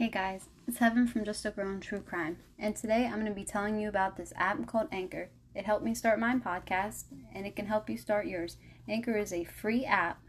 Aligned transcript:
Hey 0.00 0.08
guys, 0.08 0.48
it's 0.66 0.78
Heaven 0.78 1.06
from 1.06 1.26
Just 1.26 1.44
a 1.44 1.50
Girl 1.50 1.68
in 1.68 1.78
True 1.78 2.00
Crime, 2.00 2.38
and 2.58 2.74
today 2.74 3.04
I'm 3.04 3.16
going 3.20 3.26
to 3.26 3.32
be 3.32 3.44
telling 3.44 3.78
you 3.78 3.86
about 3.86 4.16
this 4.16 4.32
app 4.34 4.66
called 4.66 4.88
Anchor. 4.90 5.28
It 5.54 5.66
helped 5.66 5.84
me 5.84 5.94
start 5.94 6.18
my 6.18 6.36
podcast, 6.36 7.04
and 7.34 7.46
it 7.46 7.54
can 7.54 7.66
help 7.66 7.90
you 7.90 7.98
start 7.98 8.24
yours. 8.24 8.56
Anchor 8.88 9.14
is 9.18 9.30
a 9.30 9.44
free 9.44 9.84
app 9.84 10.22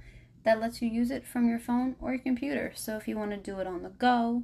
that 0.44 0.60
lets 0.60 0.82
you 0.82 0.90
use 0.90 1.10
it 1.10 1.26
from 1.26 1.48
your 1.48 1.58
phone 1.58 1.96
or 2.02 2.10
your 2.12 2.22
computer. 2.22 2.74
So 2.76 2.98
if 2.98 3.08
you 3.08 3.16
want 3.18 3.32
to 3.32 3.38
do 3.38 3.60
it 3.60 3.66
on 3.66 3.84
the 3.84 3.92
go 3.92 4.44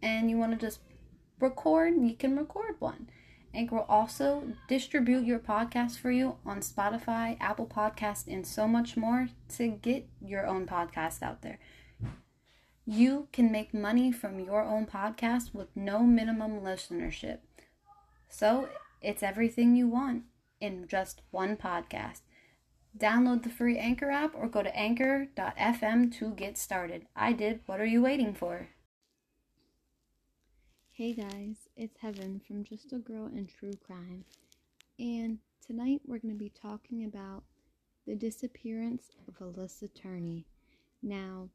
and 0.00 0.30
you 0.30 0.38
want 0.38 0.52
to 0.52 0.64
just 0.64 0.78
record, 1.40 1.94
you 2.00 2.14
can 2.14 2.36
record 2.36 2.76
one. 2.78 3.10
Anchor 3.52 3.74
will 3.74 3.86
also 3.88 4.44
distribute 4.68 5.24
your 5.24 5.40
podcast 5.40 5.98
for 5.98 6.12
you 6.12 6.36
on 6.46 6.60
Spotify, 6.60 7.36
Apple 7.40 7.66
Podcast, 7.66 8.28
and 8.28 8.46
so 8.46 8.68
much 8.68 8.96
more 8.96 9.30
to 9.56 9.66
get 9.66 10.06
your 10.24 10.46
own 10.46 10.66
podcast 10.68 11.20
out 11.20 11.42
there. 11.42 11.58
You 12.86 13.28
can 13.32 13.50
make 13.50 13.72
money 13.72 14.12
from 14.12 14.38
your 14.38 14.62
own 14.62 14.86
podcast 14.86 15.54
with 15.54 15.74
no 15.74 16.00
minimum 16.00 16.60
listenership. 16.60 17.38
So 18.28 18.68
it's 19.00 19.22
everything 19.22 19.74
you 19.74 19.88
want 19.88 20.24
in 20.60 20.86
just 20.86 21.22
one 21.30 21.56
podcast. 21.56 22.20
Download 22.96 23.42
the 23.42 23.48
free 23.48 23.78
Anchor 23.78 24.10
app 24.10 24.34
or 24.34 24.48
go 24.48 24.62
to 24.62 24.76
anchor.fm 24.76 26.14
to 26.18 26.30
get 26.32 26.58
started. 26.58 27.06
I 27.16 27.32
did. 27.32 27.60
What 27.64 27.80
are 27.80 27.86
you 27.86 28.02
waiting 28.02 28.34
for? 28.34 28.68
Hey 30.90 31.14
guys, 31.14 31.56
it's 31.76 31.98
Heaven 32.00 32.40
from 32.46 32.64
Just 32.64 32.92
a 32.92 32.98
Girl 32.98 33.26
in 33.26 33.46
True 33.46 33.72
Crime. 33.84 34.24
And 34.98 35.38
tonight 35.66 36.02
we're 36.06 36.18
going 36.18 36.34
to 36.34 36.38
be 36.38 36.50
talking 36.50 37.04
about 37.04 37.44
the 38.06 38.14
disappearance 38.14 39.06
of 39.26 39.38
Alissa 39.38 39.88
Turney. 39.92 40.46
Now, 41.02 41.48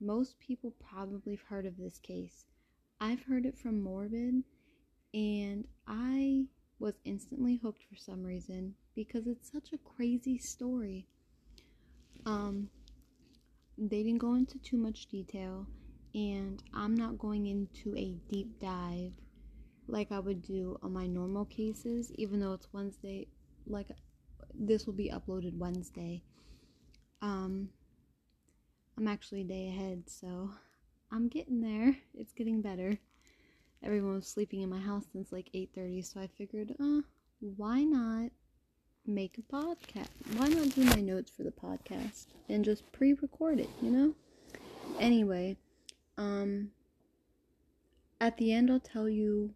most 0.00 0.38
people 0.38 0.74
probably 0.90 1.32
have 1.32 1.46
heard 1.48 1.66
of 1.66 1.76
this 1.76 1.98
case. 1.98 2.44
I've 3.00 3.22
heard 3.24 3.46
it 3.46 3.58
from 3.58 3.80
Morbid, 3.80 4.42
and 5.14 5.66
I 5.86 6.46
was 6.78 6.94
instantly 7.04 7.56
hooked 7.56 7.82
for 7.88 7.96
some 7.96 8.22
reason 8.22 8.74
because 8.94 9.26
it's 9.26 9.50
such 9.50 9.72
a 9.72 9.78
crazy 9.78 10.38
story. 10.38 11.06
Um, 12.24 12.68
they 13.78 14.02
didn't 14.02 14.18
go 14.18 14.34
into 14.34 14.58
too 14.58 14.76
much 14.76 15.06
detail, 15.06 15.66
and 16.14 16.62
I'm 16.74 16.94
not 16.94 17.18
going 17.18 17.46
into 17.46 17.96
a 17.96 18.16
deep 18.28 18.58
dive 18.58 19.12
like 19.88 20.10
I 20.10 20.18
would 20.18 20.42
do 20.42 20.78
on 20.82 20.92
my 20.92 21.06
normal 21.06 21.44
cases, 21.44 22.10
even 22.16 22.40
though 22.40 22.54
it's 22.54 22.68
Wednesday. 22.72 23.28
Like, 23.66 23.88
this 24.54 24.86
will 24.86 24.94
be 24.94 25.10
uploaded 25.10 25.56
Wednesday. 25.56 26.22
Um, 27.22 27.68
I'm 28.98 29.08
actually 29.08 29.42
a 29.42 29.44
day 29.44 29.68
ahead, 29.68 30.04
so 30.08 30.50
I'm 31.12 31.28
getting 31.28 31.60
there. 31.60 31.96
It's 32.14 32.32
getting 32.32 32.62
better. 32.62 32.98
Everyone 33.82 34.14
was 34.14 34.26
sleeping 34.26 34.62
in 34.62 34.70
my 34.70 34.78
house 34.80 35.04
since 35.12 35.32
like 35.32 35.50
8:30, 35.52 36.00
so 36.02 36.20
I 36.20 36.28
figured, 36.28 36.74
uh, 36.80 37.02
why 37.40 37.84
not 37.84 38.30
make 39.06 39.38
a 39.38 39.42
podcast? 39.42 40.08
Why 40.36 40.48
not 40.48 40.74
do 40.74 40.82
my 40.84 41.02
notes 41.02 41.30
for 41.30 41.42
the 41.42 41.50
podcast 41.50 42.26
and 42.48 42.64
just 42.64 42.90
pre-record 42.92 43.60
it, 43.60 43.68
you 43.82 43.90
know? 43.90 44.14
Anyway, 44.98 45.56
um 46.16 46.70
at 48.18 48.36
the 48.38 48.52
end 48.52 48.70
I'll 48.70 48.80
tell 48.80 49.08
you 49.08 49.54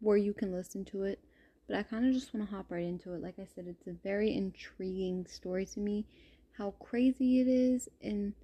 where 0.00 0.16
you 0.16 0.32
can 0.34 0.52
listen 0.52 0.84
to 0.86 1.04
it, 1.04 1.20
but 1.68 1.76
I 1.76 1.84
kind 1.84 2.06
of 2.06 2.12
just 2.12 2.34
want 2.34 2.48
to 2.48 2.54
hop 2.54 2.70
right 2.70 2.84
into 2.84 3.14
it. 3.14 3.22
Like 3.22 3.38
I 3.38 3.46
said, 3.54 3.66
it's 3.68 3.86
a 3.86 3.92
very 3.92 4.34
intriguing 4.34 5.26
story 5.26 5.64
to 5.66 5.80
me, 5.80 6.06
how 6.58 6.72
crazy 6.80 7.40
it 7.40 7.46
is 7.46 7.88
and 8.02 8.34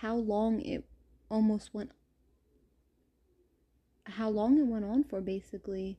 how 0.00 0.14
long 0.16 0.60
it 0.60 0.84
almost 1.30 1.74
went 1.74 1.90
how 4.04 4.28
long 4.28 4.58
it 4.58 4.66
went 4.66 4.84
on 4.84 5.04
for 5.04 5.20
basically 5.20 5.98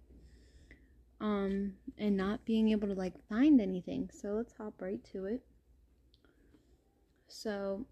um 1.22 1.74
and 1.98 2.16
not 2.16 2.46
being 2.46 2.70
able 2.70 2.88
to 2.88 2.94
like 2.94 3.14
find 3.28 3.60
anything. 3.60 4.10
So 4.14 4.30
let's 4.30 4.54
hop 4.54 4.82
right 4.82 5.04
to 5.12 5.26
it. 5.26 5.42
So 7.28 7.86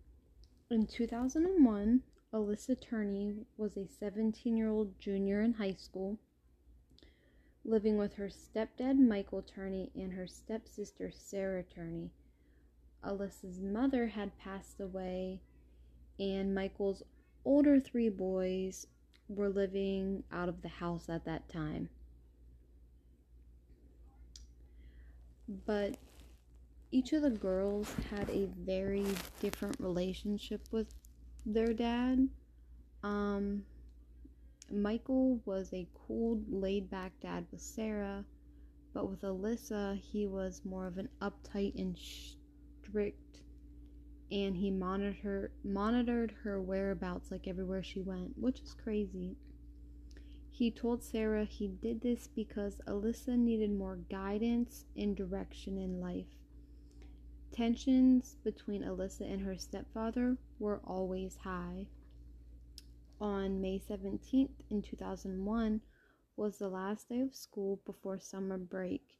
in 0.71 0.87
2001 0.87 2.01
alissa 2.33 2.79
turney 2.79 3.33
was 3.57 3.77
a 3.77 3.87
17 3.87 4.57
year 4.57 4.69
old 4.69 4.99
junior 4.99 5.41
in 5.41 5.53
high 5.53 5.73
school 5.73 6.17
living 7.63 7.97
with 7.97 8.15
her 8.15 8.29
stepdad 8.29 8.97
michael 8.97 9.41
turney 9.41 9.89
and 9.95 10.13
her 10.13 10.27
stepsister 10.27 11.11
sarah 11.11 11.63
turney. 11.63 12.11
Alissa's 13.03 13.59
mother 13.59 14.07
had 14.07 14.37
passed 14.37 14.79
away 14.79 15.41
and 16.19 16.53
Michael's 16.53 17.03
older 17.45 17.79
three 17.79 18.09
boys 18.09 18.87
were 19.29 19.49
living 19.49 20.23
out 20.31 20.49
of 20.49 20.61
the 20.61 20.67
house 20.67 21.09
at 21.09 21.25
that 21.25 21.49
time. 21.49 21.89
But 25.65 25.95
each 26.91 27.13
of 27.13 27.21
the 27.21 27.29
girls 27.29 27.93
had 28.11 28.29
a 28.29 28.47
very 28.65 29.05
different 29.39 29.79
relationship 29.79 30.61
with 30.71 30.93
their 31.45 31.73
dad. 31.73 32.27
Um, 33.03 33.63
Michael 34.71 35.39
was 35.45 35.71
a 35.73 35.87
cool, 36.07 36.41
laid 36.49 36.89
back 36.89 37.13
dad 37.21 37.45
with 37.51 37.61
Sarah, 37.61 38.25
but 38.93 39.09
with 39.09 39.21
Alissa, 39.21 39.97
he 39.97 40.27
was 40.27 40.61
more 40.65 40.87
of 40.87 40.97
an 40.97 41.09
uptight 41.21 41.79
and 41.79 41.97
strict 41.97 43.41
and 44.31 44.57
he 44.57 44.69
monitored 44.69 45.17
her, 45.23 45.51
monitored 45.63 46.33
her 46.43 46.61
whereabouts 46.61 47.31
like 47.31 47.47
everywhere 47.47 47.83
she 47.83 48.01
went, 48.01 48.37
which 48.37 48.59
is 48.61 48.73
crazy. 48.73 49.37
He 50.49 50.71
told 50.71 51.03
Sarah 51.03 51.45
he 51.45 51.67
did 51.67 52.01
this 52.01 52.27
because 52.27 52.81
Alissa 52.87 53.37
needed 53.37 53.71
more 53.71 53.99
guidance 54.09 54.85
and 54.95 55.15
direction 55.15 55.77
in 55.77 56.01
life. 56.01 56.25
Tensions 57.51 58.35
between 58.43 58.83
Alissa 58.83 59.21
and 59.31 59.41
her 59.41 59.57
stepfather 59.57 60.37
were 60.59 60.81
always 60.83 61.37
high. 61.37 61.87
On 63.21 63.61
May 63.61 63.79
17th 63.79 64.49
in 64.69 64.81
2001 64.81 65.81
was 66.35 66.57
the 66.57 66.69
last 66.69 67.09
day 67.09 67.21
of 67.21 67.33
school 67.33 67.79
before 67.85 68.19
summer 68.19 68.57
break, 68.57 69.17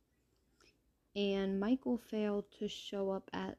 and 1.15 1.59
Michael 1.59 1.97
failed 1.97 2.45
to 2.59 2.67
show 2.67 3.09
up 3.09 3.29
at 3.33 3.57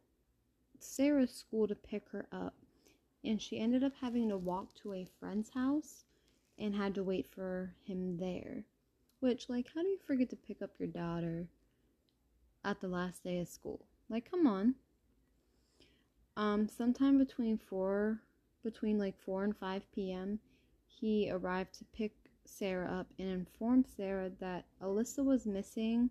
Sarah's 0.81 1.34
school 1.34 1.69
to 1.69 1.75
pick 1.75 2.09
her 2.11 2.27
up, 2.33 2.55
and 3.25 3.41
she 3.41 3.59
ended 3.59 3.83
up 3.83 3.93
having 4.00 4.28
to 4.28 4.37
walk 4.37 4.75
to 4.77 4.93
a 4.93 5.09
friend's 5.19 5.50
house 5.50 6.05
and 6.59 6.75
had 6.75 6.94
to 6.94 7.03
wait 7.03 7.27
for 7.27 7.75
him 7.84 8.16
there. 8.19 8.65
Which, 9.21 9.49
like, 9.49 9.67
how 9.75 9.83
do 9.83 9.88
you 9.88 9.99
forget 10.06 10.31
to 10.31 10.37
pick 10.37 10.62
up 10.62 10.71
your 10.78 10.88
daughter 10.88 11.49
at 12.65 12.81
the 12.81 12.88
last 12.88 13.25
day 13.25 13.38
of 13.38 13.49
school? 13.49 13.87
Like, 14.09 14.31
come 14.31 14.47
on. 14.47 14.75
Um, 16.37 16.69
sometime 16.69 17.19
between 17.19 17.59
four, 17.59 18.21
between 18.62 18.99
like 18.99 19.19
four 19.19 19.43
and 19.44 19.56
five 19.56 19.83
p.m., 19.93 20.38
he 20.87 21.31
arrived 21.31 21.75
to 21.78 21.84
pick 21.87 22.12
Sarah 22.44 22.91
up 23.00 23.09
and 23.19 23.28
informed 23.28 23.87
Sarah 23.97 24.31
that 24.41 24.67
Alissa 24.81 25.25
was 25.25 25.47
missing. 25.47 26.11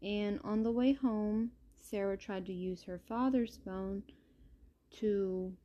And 0.00 0.40
on 0.44 0.62
the 0.62 0.70
way 0.70 0.92
home, 0.92 1.50
Sarah 1.90 2.18
tried 2.18 2.44
to 2.44 2.52
use 2.52 2.82
her 2.82 2.98
father's 2.98 3.58
phone 3.64 4.02
to 4.90 5.56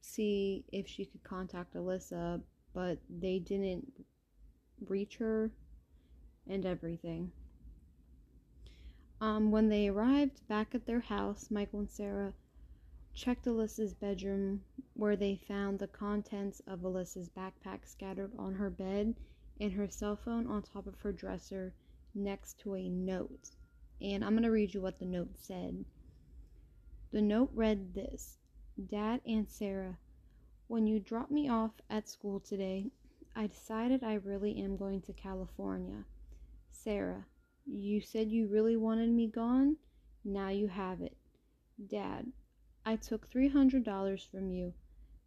see 0.00 0.64
if 0.72 0.88
she 0.88 1.04
could 1.04 1.22
contact 1.22 1.74
Alissa, 1.74 2.42
but 2.74 2.98
they 3.08 3.38
didn't 3.38 4.04
reach 4.88 5.18
her 5.18 5.52
and 6.48 6.66
everything. 6.66 7.30
Um, 9.20 9.52
when 9.52 9.68
they 9.68 9.86
arrived 9.88 10.46
back 10.48 10.74
at 10.74 10.84
their 10.84 11.00
house, 11.00 11.48
Michael 11.48 11.78
and 11.78 11.90
Sarah 11.90 12.34
checked 13.14 13.46
Alissa's 13.46 13.94
bedroom 13.94 14.64
where 14.94 15.14
they 15.14 15.36
found 15.36 15.78
the 15.78 15.86
contents 15.86 16.60
of 16.66 16.80
Alissa's 16.80 17.30
backpack 17.30 17.86
scattered 17.86 18.32
on 18.36 18.54
her 18.54 18.70
bed 18.70 19.14
and 19.60 19.72
her 19.72 19.86
cell 19.86 20.16
phone 20.16 20.48
on 20.48 20.62
top 20.62 20.88
of 20.88 21.00
her 21.02 21.12
dresser 21.12 21.72
next 22.16 22.58
to 22.58 22.74
a 22.74 22.88
note 22.88 23.50
and 24.02 24.24
I'm 24.24 24.32
going 24.32 24.42
to 24.42 24.50
read 24.50 24.74
you 24.74 24.82
what 24.82 24.98
the 24.98 25.04
note 25.04 25.36
said. 25.36 25.84
The 27.12 27.22
note 27.22 27.50
read 27.54 27.94
this 27.94 28.38
Dad 28.86 29.20
and 29.26 29.48
Sarah, 29.48 29.98
when 30.66 30.86
you 30.86 30.98
dropped 30.98 31.30
me 31.30 31.48
off 31.48 31.72
at 31.88 32.08
school 32.08 32.40
today, 32.40 32.90
I 33.36 33.46
decided 33.46 34.02
I 34.02 34.14
really 34.14 34.58
am 34.60 34.76
going 34.76 35.02
to 35.02 35.12
California. 35.12 36.04
Sarah, 36.70 37.26
you 37.66 38.00
said 38.00 38.30
you 38.30 38.48
really 38.48 38.76
wanted 38.76 39.10
me 39.10 39.28
gone? 39.28 39.76
Now 40.24 40.48
you 40.48 40.68
have 40.68 41.00
it. 41.00 41.16
Dad, 41.88 42.32
I 42.84 42.96
took 42.96 43.30
$300 43.30 44.30
from 44.30 44.50
you. 44.50 44.74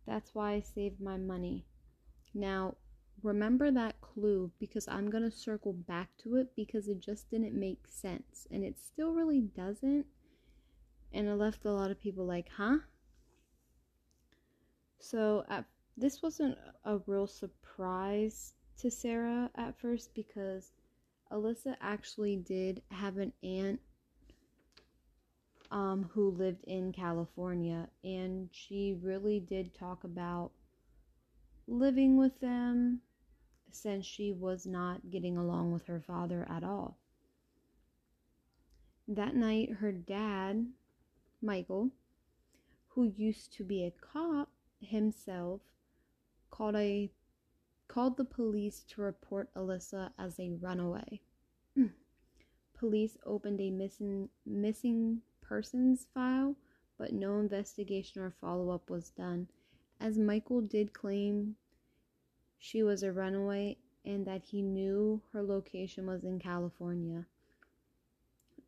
That's 0.05 0.35
why 0.35 0.53
I 0.53 0.59
saved 0.59 0.99
my 0.99 1.17
money. 1.17 1.65
Now, 2.33 2.75
remember 3.23 3.71
that 3.71 4.01
clue 4.01 4.51
because 4.59 4.87
I'm 4.87 5.09
going 5.09 5.23
to 5.23 5.35
circle 5.35 5.73
back 5.73 6.09
to 6.23 6.35
it 6.35 6.55
because 6.55 6.87
it 6.87 6.99
just 6.99 7.29
didn't 7.29 7.53
make 7.53 7.83
sense 7.87 8.47
and 8.51 8.63
it 8.63 8.77
still 8.79 9.13
really 9.13 9.41
doesn't. 9.41 10.05
And 11.13 11.27
it 11.27 11.35
left 11.35 11.65
a 11.65 11.71
lot 11.71 11.91
of 11.91 12.01
people 12.01 12.25
like, 12.25 12.49
huh? 12.57 12.77
So 14.99 15.45
at 15.49 15.65
this 15.97 16.21
wasn't 16.21 16.57
a 16.83 16.99
real 17.05 17.27
surprise 17.27 18.53
to 18.79 18.91
Sarah 18.91 19.49
at 19.55 19.79
first 19.79 20.13
because 20.13 20.73
Alissa 21.31 21.75
actually 21.79 22.37
did 22.37 22.81
have 22.91 23.17
an 23.17 23.31
aunt 23.43 23.79
um, 25.71 26.09
who 26.13 26.31
lived 26.31 26.63
in 26.65 26.91
California, 26.91 27.87
and 28.03 28.49
she 28.51 28.97
really 29.01 29.39
did 29.39 29.73
talk 29.73 30.03
about 30.03 30.51
living 31.67 32.17
with 32.17 32.39
them 32.39 33.01
since 33.71 34.05
she 34.05 34.31
was 34.31 34.65
not 34.65 35.09
getting 35.09 35.37
along 35.37 35.71
with 35.71 35.85
her 35.87 35.99
father 35.99 36.47
at 36.49 36.63
all. 36.63 36.97
That 39.07 39.35
night, 39.35 39.73
her 39.79 39.91
dad, 39.91 40.67
Michael, 41.41 41.91
who 42.89 43.13
used 43.17 43.53
to 43.53 43.63
be 43.63 43.83
a 43.83 43.91
cop 43.91 44.49
himself, 44.79 45.61
called 46.49 46.75
a 46.75 47.11
called 47.87 48.17
the 48.17 48.25
police 48.25 48.83
to 48.89 49.01
report 49.01 49.53
Alissa 49.53 50.11
as 50.17 50.39
a 50.39 50.51
runaway. 50.59 51.21
police 52.73 53.17
opened 53.25 53.61
a 53.61 53.69
missing 53.69 54.29
missing 54.45 55.21
persons 55.41 56.07
file, 56.13 56.55
but 56.97 57.13
no 57.13 57.39
investigation 57.39 58.21
or 58.21 58.31
follow-up 58.31 58.89
was 58.89 59.09
done 59.09 59.47
as 59.99 60.17
Michael 60.17 60.61
did 60.61 60.93
claim 60.93 61.55
she 62.57 62.83
was 62.83 63.03
a 63.03 63.11
runaway 63.11 63.77
and 64.03 64.25
that 64.25 64.43
he 64.45 64.61
knew 64.61 65.21
her 65.31 65.41
location 65.41 66.05
was 66.05 66.23
in 66.23 66.39
California. 66.39 67.25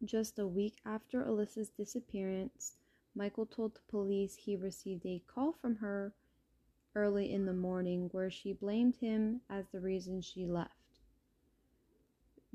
Just 0.04 0.40
a 0.40 0.48
week 0.48 0.78
after 0.86 1.24
Alissa's 1.24 1.70
disappearance, 1.70 2.78
Michael 3.16 3.46
told 3.46 3.76
the 3.76 3.82
police 3.90 4.36
he 4.36 4.56
received 4.56 5.06
a 5.06 5.24
call 5.28 5.52
from 5.52 5.76
her 5.78 6.14
early 6.96 7.32
in 7.32 7.46
the 7.46 7.54
morning 7.54 8.10
where 8.12 8.30
she 8.30 8.54
blamed 8.54 8.96
him 8.98 9.42
as 9.50 9.68
the 9.68 9.80
reason 9.80 10.22
she 10.22 10.46
left. 10.46 11.00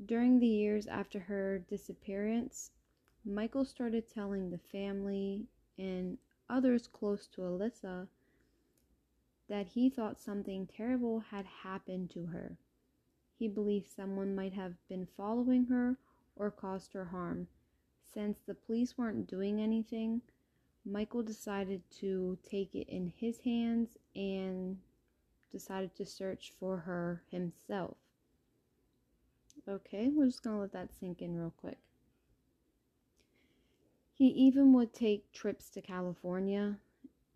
During 0.05 0.39
the 0.39 0.47
years 0.47 0.87
after 0.87 1.19
her 1.19 1.59
disappearance, 1.59 2.71
Michael 3.25 3.63
started 3.63 4.09
telling 4.09 4.49
the 4.49 4.57
family 4.57 5.45
and 5.77 6.17
others 6.49 6.87
close 6.87 7.27
to 7.27 7.41
Alissa 7.41 8.07
that 9.49 9.67
he 9.67 9.89
thought 9.89 10.19
something 10.19 10.67
terrible 10.67 11.19
had 11.31 11.45
happened 11.45 12.09
to 12.11 12.27
her. 12.27 12.57
He 13.37 13.47
believed 13.47 13.89
someone 13.89 14.35
might 14.35 14.53
have 14.53 14.75
been 14.87 15.07
following 15.17 15.65
her 15.65 15.97
or 16.35 16.51
caused 16.51 16.93
her 16.93 17.05
harm. 17.05 17.47
Since 18.13 18.39
the 18.45 18.53
police 18.53 18.97
weren't 18.97 19.27
doing 19.27 19.59
anything, 19.59 20.21
Michael 20.85 21.23
decided 21.23 21.81
to 21.99 22.37
take 22.43 22.75
it 22.75 22.87
in 22.89 23.13
his 23.17 23.39
hands 23.39 23.97
and 24.15 24.77
decided 25.51 25.95
to 25.95 26.05
search 26.05 26.53
for 26.59 26.77
her 26.77 27.23
himself. 27.29 27.97
Okay, 29.67 30.09
we're 30.09 30.25
just 30.25 30.43
gonna 30.43 30.59
let 30.59 30.73
that 30.73 30.93
sink 30.93 31.21
in 31.21 31.37
real 31.37 31.53
quick. 31.55 31.77
He 34.13 34.27
even 34.27 34.73
would 34.73 34.93
take 34.93 35.31
trips 35.31 35.69
to 35.71 35.81
California 35.81 36.77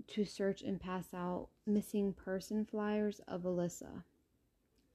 to 0.07 0.25
search 0.25 0.61
and 0.61 0.79
pass 0.79 1.13
out 1.13 1.49
missing 1.65 2.13
person 2.13 2.65
flyers 2.65 3.21
of 3.27 3.41
Alissa. 3.41 4.03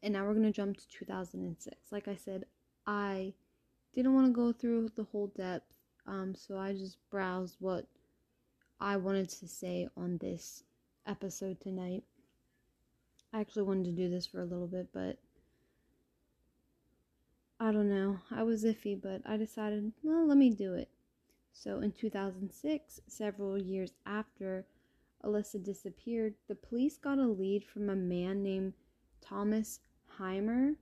And 0.03 0.15
now 0.15 0.25
we're 0.25 0.35
going 0.35 0.45
to 0.45 0.53
jump 0.53 0.77
to 0.79 0.89
2006. 0.89 1.77
Like 1.93 2.09
I 2.09 2.17
said, 2.17 2.45
I 2.87 3.35
didn't 3.95 4.15
want 4.15 4.27
to 4.27 4.33
go 4.33 4.53
through 4.53 4.91
the 4.97 5.05
whole 5.05 5.29
depth, 5.29 5.73
um, 6.07 6.35
so 6.35 6.59
I 6.59 6.73
just 6.73 6.97
browsed 7.11 7.57
what 7.61 7.87
I 8.81 8.97
wanted 8.97 9.29
to 9.29 9.47
say 9.47 9.89
on 9.97 10.19
this 10.19 10.65
episode 11.07 11.61
tonight. 11.61 12.03
I 13.33 13.41
actually 13.41 13.63
wanted 13.63 13.85
to 13.85 13.93
do 13.93 14.11
this 14.11 14.27
for 14.27 14.41
a 14.41 14.45
little 14.47 14.67
bit, 14.67 14.89
but 14.93 15.19
I 17.61 17.71
don't 17.71 17.89
know. 17.89 18.19
I 18.31 18.43
was 18.43 18.65
iffy, 18.65 19.01
but 19.01 19.23
I 19.25 19.37
decided, 19.37 19.93
well, 20.03 20.27
let 20.27 20.37
me 20.37 20.51
do 20.51 20.75
it. 20.75 20.89
So 21.53 21.79
in 21.79 21.93
2006, 21.93 23.01
several 23.07 23.57
years 23.57 23.93
after 24.05 24.65
Alissa 25.25 25.63
disappeared, 25.63 26.35
the 26.49 26.55
police 26.55 26.99
got 26.99 27.19
a 27.19 27.27
lead 27.27 27.65
from 27.65 27.89
a 27.89 27.97
man 27.97 28.43
named 28.43 28.75
Thomas 29.21 29.81
Heimer, 30.19 30.77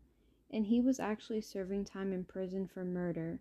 and 0.50 0.66
he 0.66 0.81
was 0.81 0.98
actually 0.98 1.40
serving 1.42 1.84
time 1.84 2.12
in 2.12 2.25
prison 2.25 2.66
for 2.66 2.84
murder. 2.84 3.40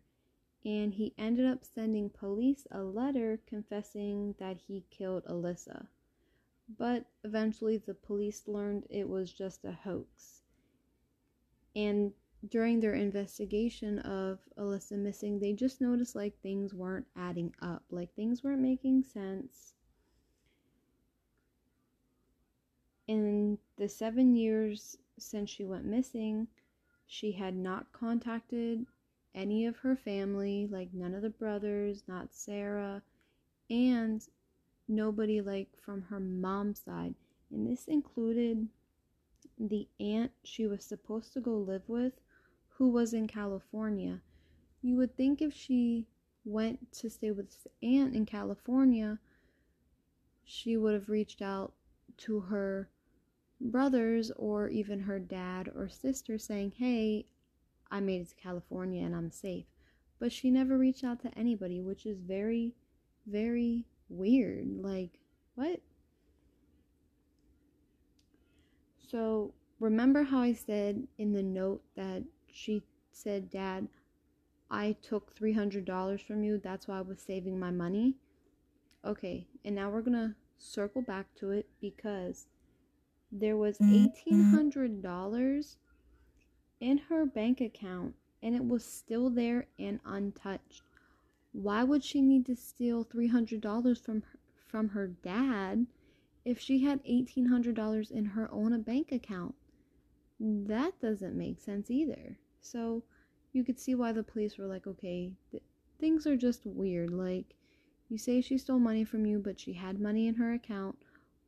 And 0.65 0.93
he 0.93 1.13
ended 1.17 1.45
up 1.45 1.63
sending 1.63 2.09
police 2.09 2.67
a 2.69 2.83
letter 2.83 3.39
confessing 3.47 4.35
that 4.39 4.57
he 4.57 4.83
killed 4.89 5.23
Alissa. 5.25 5.87
But 6.77 7.05
eventually, 7.23 7.77
the 7.77 7.93
police 7.93 8.47
learned 8.47 8.85
it 8.89 9.07
was 9.07 9.31
just 9.31 9.63
a 9.65 9.71
hoax. 9.71 10.41
And 11.75 12.13
during 12.47 12.79
their 12.79 12.93
investigation 12.93 13.99
of 13.99 14.39
Alissa 14.57 14.97
missing, 14.97 15.39
they 15.39 15.53
just 15.53 15.81
noticed 15.81 16.15
like 16.15 16.39
things 16.41 16.73
weren't 16.73 17.07
adding 17.15 17.53
up, 17.61 17.83
like 17.89 18.13
things 18.15 18.43
weren't 18.43 18.61
making 18.61 19.03
sense. 19.03 19.73
In 23.09 23.57
the 23.77 23.89
seven 23.89 24.35
years 24.35 24.95
since 25.17 25.49
she 25.49 25.65
went 25.65 25.83
missing, 25.83 26.47
she 27.07 27.31
had 27.31 27.55
not 27.55 27.91
contacted 27.91 28.85
any 29.33 29.65
of 29.65 29.77
her 29.77 29.95
family, 29.95 30.67
like 30.67 30.93
none 30.93 31.15
of 31.15 31.23
the 31.23 31.31
brothers, 31.31 32.03
not 32.07 32.35
Sarah, 32.35 33.01
and 33.67 34.23
nobody 34.87 35.41
like 35.41 35.75
from 35.83 36.03
her 36.03 36.19
mom's 36.19 36.81
side. 36.81 37.15
And 37.49 37.65
this 37.65 37.87
included 37.87 38.67
the 39.57 39.87
aunt 39.99 40.31
she 40.43 40.67
was 40.67 40.85
supposed 40.85 41.33
to 41.33 41.41
go 41.41 41.57
live 41.57 41.89
with, 41.89 42.13
who 42.67 42.89
was 42.89 43.15
in 43.15 43.27
California. 43.27 44.21
You 44.83 44.97
would 44.97 45.17
think 45.17 45.41
if 45.41 45.51
she 45.51 46.05
went 46.45 46.91
to 46.91 47.09
stay 47.09 47.31
with 47.31 47.47
this 47.47 47.65
aunt 47.81 48.13
in 48.13 48.27
California, 48.27 49.17
she 50.43 50.77
would 50.77 50.93
have 50.93 51.09
reached 51.09 51.41
out 51.41 51.73
to 52.17 52.41
her 52.41 52.87
brothers 53.61 54.31
or 54.35 54.69
even 54.69 55.01
her 55.01 55.19
dad 55.19 55.69
or 55.75 55.89
sister 55.89 56.37
saying, 56.37 56.73
Hey, 56.77 57.25
I 57.91 57.99
made 57.99 58.21
it 58.21 58.29
to 58.29 58.35
California 58.35 59.03
and 59.03 59.15
I'm 59.15 59.31
safe. 59.31 59.65
But 60.19 60.31
she 60.31 60.51
never 60.51 60.77
reached 60.77 61.03
out 61.03 61.21
to 61.21 61.37
anybody, 61.37 61.81
which 61.81 62.05
is 62.05 62.19
very, 62.19 62.75
very 63.25 63.85
weird. 64.09 64.67
Like, 64.81 65.11
what? 65.55 65.79
So, 69.07 69.53
remember 69.79 70.23
how 70.23 70.41
I 70.41 70.53
said 70.53 71.07
in 71.17 71.31
the 71.31 71.41
note 71.41 71.81
that 71.95 72.23
she 72.51 72.83
said, 73.11 73.49
Dad, 73.49 73.87
I 74.69 74.95
took 75.01 75.35
$300 75.35 76.21
from 76.25 76.43
you. 76.43 76.59
That's 76.63 76.87
why 76.87 76.99
I 76.99 77.01
was 77.01 77.19
saving 77.19 77.59
my 77.59 77.71
money. 77.71 78.15
Okay, 79.03 79.47
and 79.63 79.75
now 79.75 79.89
we're 79.89 80.01
gonna 80.01 80.35
circle 80.57 81.01
back 81.01 81.33
to 81.35 81.51
it 81.51 81.67
because 81.79 82.47
there 83.31 83.57
was 83.57 83.77
$1,800 83.77 85.01
mm-hmm. 85.01 85.59
in 86.79 86.97
her 86.97 87.25
bank 87.25 87.61
account 87.61 88.15
and 88.41 88.55
it 88.55 88.65
was 88.65 88.83
still 88.85 89.29
there 89.29 89.67
and 89.77 89.99
untouched. 90.05 90.83
Why 91.51 91.83
would 91.83 92.03
she 92.03 92.21
need 92.21 92.45
to 92.45 92.55
steal 92.55 93.05
$300 93.05 94.03
from 94.03 94.21
her, 94.21 94.39
from 94.67 94.89
her 94.89 95.07
dad 95.07 95.87
if 96.45 96.59
she 96.59 96.83
had 96.83 97.03
$1,800 97.03 98.11
in 98.11 98.25
her 98.25 98.49
own 98.51 98.81
bank 98.81 99.11
account? 99.11 99.55
That 100.39 100.99
doesn't 101.01 101.37
make 101.37 101.59
sense 101.59 101.91
either. 101.91 102.37
So 102.61 103.03
you 103.51 103.63
could 103.63 103.79
see 103.79 103.95
why 103.95 104.13
the 104.13 104.23
police 104.23 104.57
were 104.57 104.67
like, 104.67 104.87
okay, 104.87 105.33
th- 105.51 105.63
things 105.99 106.25
are 106.25 106.37
just 106.37 106.65
weird. 106.65 107.11
Like, 107.11 107.55
you 108.07 108.17
say 108.17 108.41
she 108.41 108.57
stole 108.57 108.79
money 108.79 109.03
from 109.03 109.25
you, 109.25 109.39
but 109.39 109.59
she 109.59 109.73
had 109.73 109.99
money 109.99 110.27
in 110.27 110.35
her 110.35 110.53
account 110.53 110.97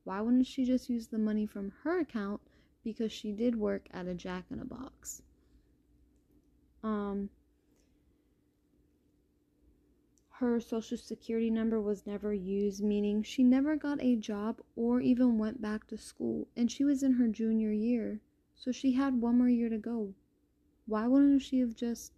why 0.04 0.22
wouldn't 0.22 0.48
she 0.48 0.66
just 0.66 0.90
use 0.90 1.08
the 1.08 1.18
money 1.18 1.46
from 1.46 1.72
her 1.84 2.00
account 2.00 2.42
because 2.84 3.12
she 3.12 3.32
did 3.32 3.56
work 3.56 3.88
at 3.92 4.08
a 4.08 4.14
Jack 4.14 4.46
in 4.50 4.60
a 4.60 4.66
Box? 4.66 5.22
Um, 6.84 7.30
her 10.32 10.60
social 10.60 10.98
security 10.98 11.52
number 11.52 11.80
was 11.80 12.08
never 12.08 12.34
used, 12.34 12.84
meaning 12.84 13.22
she 13.22 13.44
never 13.44 13.76
got 13.76 14.02
a 14.02 14.16
job 14.16 14.60
or 14.76 15.00
even 15.00 15.38
went 15.38 15.62
back 15.62 15.86
to 15.88 15.98
school, 15.98 16.48
and 16.56 16.72
she 16.72 16.84
was 16.84 17.04
in 17.04 17.14
her 17.14 17.28
junior 17.28 17.72
year, 17.72 18.20
so 18.56 18.72
she 18.72 18.94
had 18.94 19.22
one 19.22 19.38
more 19.38 19.50
year 19.50 19.70
to 19.70 19.78
go. 19.78 20.14
Why 20.88 21.06
wouldn't 21.06 21.44
she 21.44 21.60
have 21.60 21.76
just 21.76 22.14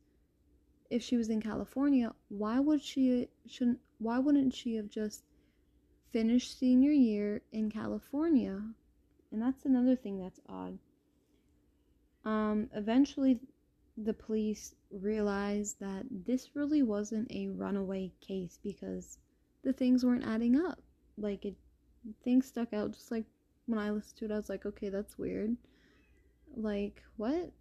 if 0.90 1.02
she 1.02 1.18
was 1.18 1.30
in 1.30 1.42
California, 1.42 2.13
why 2.30 2.60
would 2.60 2.82
she 2.82 3.28
shouldn't 3.48 3.80
why 3.98 4.20
wouldn't 4.20 4.54
she 4.54 4.75
have 4.75 4.90
just 4.90 5.24
finished 6.13 6.58
senior 6.60 6.91
year 6.91 7.41
in 7.51 7.70
California. 7.70 8.62
And 9.32 9.41
that's 9.41 9.65
another 9.65 9.96
thing 9.96 10.20
that's 10.20 10.39
odd. 10.48 10.77
Um, 12.24 12.70
eventually, 12.74 13.39
the 13.98 14.13
police 14.13 14.75
realized 14.91 15.79
that 15.79 16.05
this 16.25 16.55
really 16.55 16.84
wasn't 16.84 17.29
a 17.32 17.50
runaway 17.50 18.12
case 18.22 18.60
because 18.63 19.17
the 19.63 19.74
things 19.74 20.05
weren't 20.05 20.25
adding 20.25 20.55
up. 20.55 20.79
Like, 21.17 21.46
it, 21.46 21.55
things 22.24 22.46
stuck 22.46 22.74
out 22.74 22.91
just 22.91 23.12
like 23.12 23.25
when 23.65 23.79
I 23.79 23.89
listened 23.91 24.17
to 24.20 24.25
it, 24.25 24.32
I 24.32 24.38
was 24.38 24.50
like, 24.50 24.65
okay, 24.65 24.89
that's 24.89 25.17
weird. 25.17 25.55
Like, 26.55 27.01
what? 27.17 27.51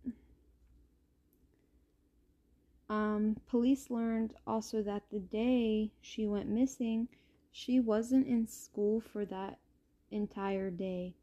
Um, 2.91 3.37
police 3.49 3.89
learned 3.89 4.35
also 4.47 4.83
that 4.83 5.05
the 5.11 5.21
day 5.21 5.91
she 6.03 6.27
went 6.27 6.49
missing, 6.49 7.09
she 7.53 7.79
wasn't 7.79 8.27
in 8.27 8.47
school 8.47 9.01
for 9.01 9.25
that 9.27 9.59
entire 10.11 10.71
day. 10.71 11.15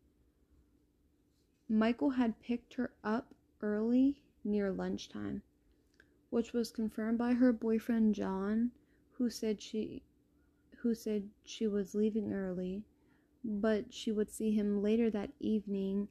Michael 1.67 2.11
had 2.11 2.39
picked 2.39 2.75
her 2.75 2.91
up 3.03 3.33
early 3.61 4.21
near 4.43 4.71
lunchtime, 4.71 5.41
which 6.29 6.53
was 6.53 6.71
confirmed 6.71 7.17
by 7.17 7.33
her 7.33 7.51
boyfriend 7.51 8.15
John, 8.15 8.71
who 9.13 9.29
said 9.29 9.61
she 9.61 10.03
who 10.77 10.93
said 10.93 11.29
she 11.43 11.67
was 11.67 11.93
leaving 11.93 12.31
early, 12.31 12.83
but 13.43 13.93
she 13.93 14.11
would 14.11 14.31
see 14.31 14.51
him 14.51 14.81
later 14.81 15.09
that 15.09 15.31
evening 15.41 16.07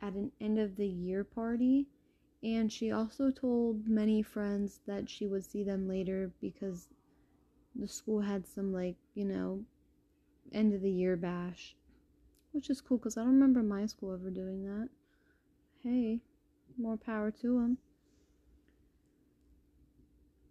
at 0.00 0.14
an 0.14 0.32
end 0.40 0.58
of 0.58 0.76
the 0.76 0.88
year 0.88 1.24
party 1.24 1.86
and 2.42 2.72
she 2.72 2.92
also 2.92 3.30
told 3.30 3.88
many 3.88 4.22
friends 4.22 4.80
that 4.86 5.10
she 5.10 5.26
would 5.26 5.44
see 5.44 5.64
them 5.64 5.88
later 5.88 6.30
because 6.40 6.88
the 7.78 7.88
school 7.88 8.20
had 8.20 8.46
some, 8.46 8.72
like, 8.72 8.96
you 9.14 9.24
know, 9.24 9.62
end 10.52 10.74
of 10.74 10.82
the 10.82 10.90
year 10.90 11.16
bash. 11.16 11.76
Which 12.52 12.70
is 12.70 12.80
cool 12.80 12.98
because 12.98 13.16
I 13.16 13.20
don't 13.20 13.34
remember 13.34 13.62
my 13.62 13.86
school 13.86 14.12
ever 14.12 14.30
doing 14.30 14.64
that. 14.64 14.88
Hey, 15.82 16.20
more 16.76 16.96
power 16.96 17.30
to 17.30 17.54
them. 17.54 17.78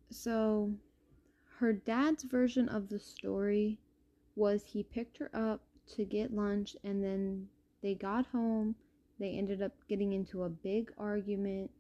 So, 0.10 0.72
her 1.60 1.74
dad's 1.74 2.24
version 2.24 2.70
of 2.70 2.90
the 2.90 3.00
story 3.00 3.80
was 4.36 4.64
he 4.64 4.84
picked 4.84 5.18
her 5.18 5.30
up 5.34 5.62
to 5.96 6.06
get 6.06 6.34
lunch 6.34 6.78
and 6.84 7.04
then 7.04 7.48
they 7.82 7.96
got 7.96 8.28
home. 8.28 8.76
They 9.20 9.32
ended 9.32 9.62
up 9.62 9.74
getting 9.90 10.14
into 10.14 10.44
a 10.44 10.50
big 10.50 10.92
argument 10.98 11.72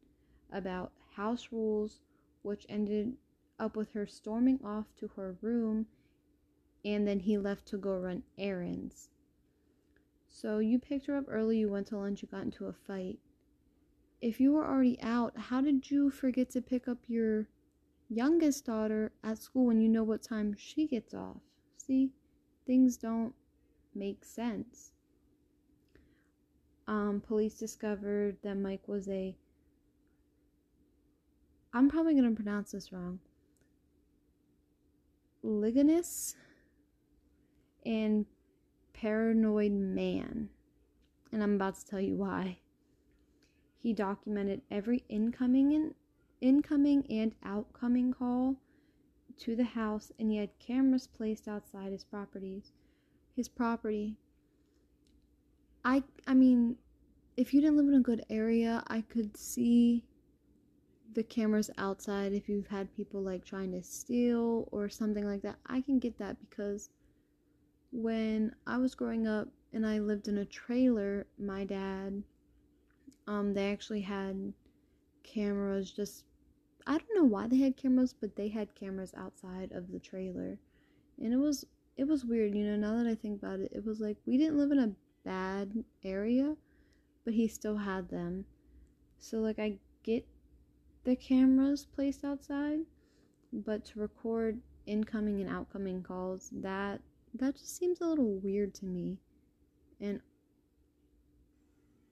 about 0.51 0.92
house 1.16 1.50
rules, 1.51 2.00
which 2.42 2.66
ended 2.70 3.13
up 3.59 3.75
with 3.75 3.93
her 3.93 4.05
storming 4.05 4.59
off 4.63 4.85
to 4.99 5.07
her 5.15 5.35
room, 5.41 5.87
and 6.85 7.07
then 7.07 7.19
he 7.19 7.37
left 7.37 7.65
to 7.67 7.77
go 7.77 7.97
run 7.97 8.23
errands. 8.37 9.09
So 10.29 10.59
you 10.59 10.79
picked 10.79 11.07
her 11.07 11.17
up 11.17 11.25
early, 11.27 11.59
you 11.59 11.69
went 11.69 11.87
to 11.87 11.97
lunch, 11.97 12.21
you 12.21 12.27
got 12.27 12.43
into 12.43 12.65
a 12.65 12.73
fight. 12.73 13.19
If 14.21 14.39
you 14.39 14.53
were 14.53 14.65
already 14.65 15.01
out, 15.01 15.37
how 15.37 15.61
did 15.61 15.89
you 15.89 16.09
forget 16.09 16.49
to 16.51 16.61
pick 16.61 16.87
up 16.87 16.99
your 17.07 17.47
youngest 18.09 18.65
daughter 18.65 19.11
at 19.23 19.37
school 19.37 19.67
when 19.67 19.81
you 19.81 19.89
know 19.89 20.03
what 20.03 20.23
time 20.23 20.55
she 20.57 20.87
gets 20.87 21.13
off? 21.13 21.37
See, 21.77 22.11
things 22.65 22.97
don't 22.97 23.33
make 23.95 24.23
sense. 24.23 24.91
Um, 26.87 27.21
police 27.25 27.55
discovered 27.55 28.37
that 28.43 28.55
Mike 28.55 28.87
was 28.87 29.09
a 29.09 29.35
I'm 31.73 31.89
probably 31.89 32.13
going 32.13 32.29
to 32.29 32.35
pronounce 32.35 32.71
this 32.71 32.91
wrong. 32.91 33.19
Ligonous 35.44 36.36
and 37.86 38.25
paranoid 38.94 39.72
man. 39.72 40.50
And 41.32 41.44
I'm 41.44 41.56
about 41.56 41.75
to 41.75 41.86
tell 41.86 42.01
you 42.01 42.15
why. 42.15 42.60
He 43.79 43.94
documented 43.94 44.62
every 44.72 45.03
incoming 45.08 45.74
and 45.74 45.94
incoming 46.41 47.06
and 47.10 47.34
outcoming 47.44 48.13
call 48.13 48.56
to 49.38 49.56
the 49.56 49.63
house 49.63 50.12
and 50.20 50.32
he 50.32 50.38
had 50.38 50.50
cameras 50.60 51.08
placed 51.08 51.48
outside 51.48 51.91
his 51.91 52.03
properties. 52.03 52.72
His 53.36 53.48
property. 53.48 54.17
I 55.86 56.03
I 56.25 56.34
mean, 56.34 56.77
if 57.38 57.53
you 57.53 57.62
didn't 57.62 57.77
live 57.77 57.88
in 57.88 57.94
a 57.94 58.00
good 58.00 58.25
area, 58.29 58.84
I 58.88 59.01
could 59.01 59.38
see 59.38 60.03
the 61.13 61.23
cameras 61.23 61.69
outside 61.77 62.33
if 62.33 62.47
you've 62.49 62.67
had 62.67 62.95
people 62.95 63.21
like 63.21 63.45
trying 63.45 63.71
to 63.71 63.83
steal 63.83 64.67
or 64.71 64.89
something 64.89 65.25
like 65.25 65.41
that. 65.41 65.57
I 65.65 65.81
can 65.81 65.99
get 65.99 66.17
that 66.19 66.37
because 66.49 66.89
when 67.91 68.55
I 68.65 68.77
was 68.77 68.95
growing 68.95 69.27
up 69.27 69.47
and 69.73 69.85
I 69.85 69.99
lived 69.99 70.27
in 70.27 70.37
a 70.37 70.45
trailer, 70.45 71.25
my 71.37 71.63
dad 71.63 72.23
um 73.27 73.53
they 73.53 73.71
actually 73.71 74.01
had 74.01 74.53
cameras 75.23 75.91
just 75.91 76.23
I 76.87 76.97
don't 76.97 77.15
know 77.15 77.25
why 77.25 77.47
they 77.47 77.57
had 77.57 77.75
cameras, 77.75 78.13
but 78.13 78.35
they 78.37 78.47
had 78.47 78.73
cameras 78.73 79.13
outside 79.17 79.73
of 79.73 79.91
the 79.91 79.99
trailer. 79.99 80.57
And 81.21 81.33
it 81.33 81.37
was 81.37 81.65
it 81.97 82.07
was 82.07 82.25
weird, 82.25 82.55
you 82.55 82.65
know, 82.65 82.75
now 82.77 82.97
that 82.97 83.09
I 83.09 83.15
think 83.15 83.41
about 83.41 83.59
it. 83.59 83.71
It 83.73 83.85
was 83.85 83.99
like 83.99 84.17
we 84.25 84.37
didn't 84.37 84.57
live 84.57 84.71
in 84.71 84.79
a 84.79 84.93
bad 85.25 85.83
area, 86.03 86.55
but 87.25 87.33
he 87.33 87.47
still 87.47 87.77
had 87.77 88.09
them. 88.09 88.45
So 89.19 89.39
like 89.39 89.59
I 89.59 89.77
get 90.03 90.25
the 91.07 91.15
cameras 91.15 91.85
placed 91.85 92.25
outside, 92.25 92.81
but 93.53 93.85
to 93.85 93.97
record 93.97 94.59
incoming 94.85 95.39
and 95.39 95.49
outgoing 95.49 96.03
calls, 96.03 96.49
that 96.51 96.99
that 97.33 97.55
just 97.55 97.77
seems 97.77 98.01
a 98.01 98.05
little 98.05 98.37
weird 98.39 98.73
to 98.73 98.85
me 98.85 99.17
and 100.01 100.19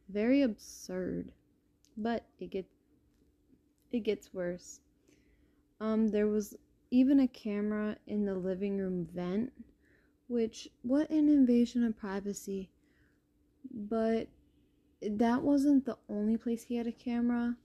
very 0.07 0.41
absurd. 0.41 1.33
But 1.97 2.23
it 2.39 2.51
gets 2.51 2.73
it 3.91 3.99
gets 3.99 4.33
worse. 4.33 4.79
Um 5.81 6.07
there 6.07 6.27
was 6.27 6.55
even 6.89 7.19
a 7.19 7.27
camera 7.27 7.97
in 8.07 8.23
the 8.23 8.35
living 8.35 8.77
room 8.77 9.09
vent, 9.13 9.51
which 10.29 10.69
what 10.83 11.09
an 11.09 11.27
invasion 11.27 11.83
of 11.83 11.97
privacy. 11.97 12.69
But 13.73 14.29
that 15.01 15.41
wasn't 15.41 15.83
the 15.83 15.97
only 16.07 16.37
place 16.37 16.63
he 16.63 16.77
had 16.77 16.87
a 16.87 16.93
camera. 16.93 17.57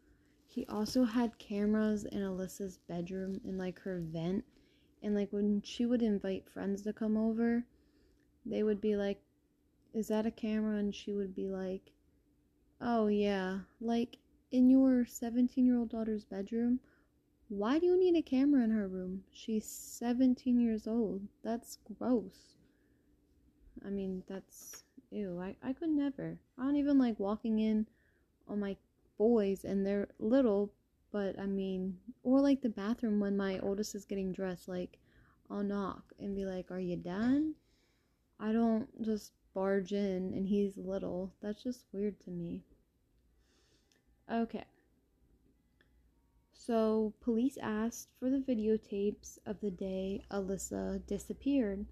He 0.53 0.67
also 0.67 1.05
had 1.05 1.39
cameras 1.39 2.03
in 2.05 2.25
Alissa's 2.25 2.77
bedroom 2.89 3.41
in 3.45 3.57
like 3.57 3.79
her 3.83 4.01
vent. 4.01 4.45
And 5.01 5.15
like 5.15 5.33
when 5.33 5.63
she 5.63 5.87
would 5.87 6.03
invite 6.03 6.51
friends 6.51 6.83
to 6.83 6.93
come 6.93 7.17
over, 7.17 7.65
they 8.45 8.65
would 8.65 8.81
be 8.81 8.97
like, 8.97 9.23
Is 9.95 10.09
that 10.09 10.27
a 10.27 10.31
camera? 10.33 10.79
And 10.79 10.93
she 10.93 11.13
would 11.15 11.37
be 11.37 11.49
like, 11.49 11.93
Oh, 12.81 13.07
yeah. 13.07 13.61
Like 13.81 14.19
in 14.51 14.69
your 14.69 15.07
17 15.07 15.65
year 15.65 15.79
old 15.79 15.91
daughter's 15.91 16.25
bedroom, 16.25 16.81
why 17.49 17.79
do 17.79 17.87
you 17.87 17.97
need 17.97 18.17
a 18.17 18.23
camera 18.23 18.65
in 18.65 18.71
her 18.73 18.89
room? 18.89 19.23
She's 19.31 19.67
17 19.67 20.59
years 20.59 20.89
old. 20.89 21.23
That's 21.45 21.79
gross. 21.97 22.57
I 23.87 23.91
mean, 23.91 24.25
that's 24.27 24.83
ew. 25.13 25.41
I, 25.41 25.55
I 25.63 25.75
could 25.75 25.91
never. 25.91 26.41
I 26.59 26.65
don't 26.65 26.75
even 26.75 26.99
like 26.99 27.21
walking 27.21 27.61
in 27.61 27.87
on 28.49 28.59
my 28.59 28.77
boys 29.21 29.65
and 29.65 29.85
they're 29.85 30.09
little, 30.19 30.73
but 31.13 31.39
I 31.39 31.45
mean, 31.45 31.99
or 32.23 32.41
like 32.41 32.63
the 32.63 32.71
bathroom 32.71 33.21
when 33.21 33.37
my 33.37 33.59
oldest 33.59 33.95
is 33.95 34.07
getting 34.07 34.33
dressed, 34.33 34.67
like 34.67 34.99
I'll 35.51 35.63
knock 35.63 36.15
and 36.19 36.35
be 36.35 36.47
like, 36.47 36.71
Are 36.71 36.81
you 36.81 36.97
done? 36.97 37.55
I 38.41 38.53
don't 38.53 38.89
just 39.03 39.33
barge 39.53 39.93
in 39.93 40.33
and 40.35 40.49
he's 40.49 40.79
little. 40.79 41.35
That's 41.43 41.63
just 41.63 41.85
weird 41.93 42.19
to 42.21 42.31
me. 42.31 42.63
Okay. 44.33 44.65
So, 46.55 47.13
police 47.21 47.59
asked 47.61 48.09
for 48.19 48.31
the 48.31 48.39
videotapes 48.39 49.39
of 49.45 49.61
the 49.61 49.71
day 49.71 50.23
Alissa 50.31 51.05
disappeared. 51.07 51.85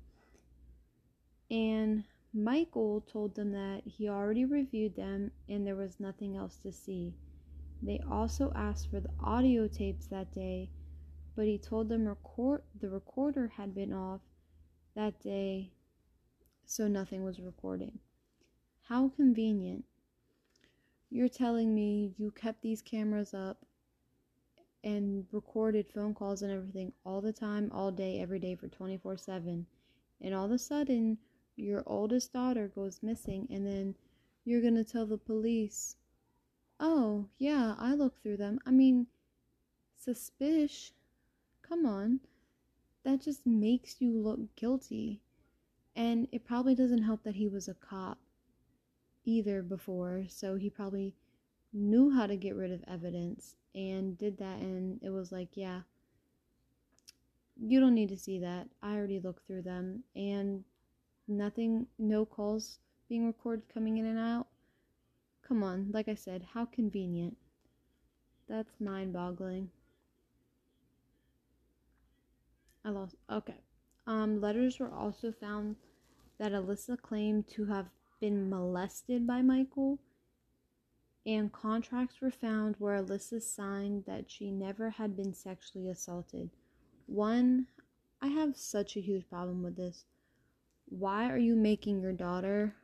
And 1.50 2.04
Michael 2.34 3.00
told 3.00 3.34
them 3.34 3.52
that 3.52 3.82
he 3.86 4.08
already 4.08 4.44
reviewed 4.44 4.94
them 4.96 5.30
and 5.48 5.66
there 5.66 5.76
was 5.76 5.98
nothing 5.98 6.36
else 6.36 6.56
to 6.58 6.72
see. 6.72 7.14
They 7.82 8.00
also 8.10 8.52
asked 8.54 8.90
for 8.90 9.00
the 9.00 9.10
audio 9.20 9.66
tapes 9.66 10.06
that 10.06 10.32
day, 10.32 10.70
but 11.36 11.46
he 11.46 11.58
told 11.58 11.88
them 11.88 12.06
record 12.06 12.62
the 12.80 12.90
recorder 12.90 13.48
had 13.48 13.74
been 13.74 13.92
off 13.92 14.20
that 14.94 15.20
day, 15.20 15.72
so 16.66 16.88
nothing 16.88 17.24
was 17.24 17.40
recording. 17.40 17.98
How 18.82 19.08
convenient. 19.08 19.84
You're 21.10 21.28
telling 21.28 21.74
me 21.74 22.14
you 22.18 22.30
kept 22.30 22.62
these 22.62 22.82
cameras 22.82 23.32
up 23.32 23.64
and 24.84 25.26
recorded 25.32 25.86
phone 25.92 26.14
calls 26.14 26.42
and 26.42 26.52
everything 26.52 26.92
all 27.04 27.20
the 27.20 27.32
time, 27.32 27.70
all 27.72 27.90
day, 27.90 28.20
every 28.20 28.38
day 28.38 28.54
for 28.54 28.68
24 28.68 29.16
7. 29.16 29.66
And 30.20 30.34
all 30.34 30.46
of 30.46 30.50
a 30.50 30.58
sudden, 30.58 31.18
your 31.58 31.82
oldest 31.86 32.32
daughter 32.32 32.68
goes 32.68 33.00
missing 33.02 33.46
and 33.50 33.66
then 33.66 33.94
you're 34.44 34.62
going 34.62 34.76
to 34.76 34.84
tell 34.84 35.06
the 35.06 35.18
police, 35.18 35.96
oh, 36.80 37.26
yeah, 37.38 37.74
I 37.78 37.94
looked 37.94 38.22
through 38.22 38.38
them. 38.38 38.58
I 38.64 38.70
mean, 38.70 39.06
suspicious. 39.96 40.92
Come 41.62 41.84
on. 41.84 42.20
That 43.04 43.20
just 43.20 43.46
makes 43.46 44.00
you 44.00 44.18
look 44.18 44.40
guilty. 44.56 45.20
And 45.94 46.28
it 46.32 46.44
probably 46.44 46.74
doesn't 46.74 47.02
help 47.02 47.24
that 47.24 47.34
he 47.34 47.48
was 47.48 47.68
a 47.68 47.74
cop 47.74 48.18
either 49.24 49.62
before, 49.62 50.24
so 50.28 50.56
he 50.56 50.70
probably 50.70 51.14
knew 51.72 52.10
how 52.10 52.26
to 52.26 52.36
get 52.36 52.56
rid 52.56 52.72
of 52.72 52.82
evidence 52.88 53.56
and 53.74 54.16
did 54.16 54.38
that 54.38 54.58
and 54.58 54.98
it 55.02 55.10
was 55.10 55.30
like, 55.30 55.48
yeah, 55.52 55.80
you 57.60 57.80
don't 57.80 57.94
need 57.94 58.08
to 58.08 58.16
see 58.16 58.38
that. 58.38 58.68
I 58.82 58.94
already 58.94 59.20
looked 59.20 59.46
through 59.46 59.62
them 59.62 60.04
and 60.16 60.64
nothing, 61.28 61.86
no 61.98 62.24
calls 62.24 62.78
being 63.08 63.26
recorded 63.26 63.64
coming 63.72 63.98
in 63.98 64.06
and 64.06 64.18
out. 64.18 64.46
Come 65.46 65.62
on, 65.62 65.90
like 65.92 66.08
I 66.08 66.14
said, 66.14 66.44
how 66.54 66.66
convenient. 66.66 67.36
That's 68.48 68.80
mind 68.80 69.12
boggling. 69.12 69.70
I 72.84 72.90
lost. 72.90 73.16
Okay. 73.30 73.60
Um, 74.06 74.40
letters 74.40 74.78
were 74.78 74.92
also 74.92 75.32
found 75.32 75.76
that 76.38 76.52
Alissa 76.52 77.00
claimed 77.00 77.48
to 77.48 77.66
have 77.66 77.86
been 78.20 78.48
molested 78.48 79.26
by 79.26 79.42
Michael, 79.42 79.98
and 81.26 81.52
contracts 81.52 82.20
were 82.20 82.30
found 82.30 82.76
where 82.78 83.02
Alissa 83.02 83.42
signed 83.42 84.04
that 84.06 84.30
she 84.30 84.50
never 84.50 84.90
had 84.90 85.16
been 85.16 85.34
sexually 85.34 85.88
assaulted. 85.88 86.50
One, 87.06 87.66
I 88.22 88.28
have 88.28 88.56
such 88.56 88.96
a 88.96 89.00
huge 89.00 89.28
problem 89.28 89.62
with 89.62 89.76
this. 89.76 90.04
Why 90.90 91.30
are 91.30 91.38
you 91.38 91.54
making 91.54 92.00
your 92.00 92.12
daughter 92.12 92.74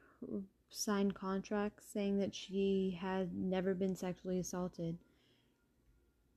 sign 0.71 1.13
contracts 1.13 1.87
saying 1.93 2.19
that 2.19 2.35
she 2.35 2.99
had 3.01 3.35
never 3.35 3.75
been 3.75 3.97
sexually 3.97 4.39
assaulted? 4.39 4.99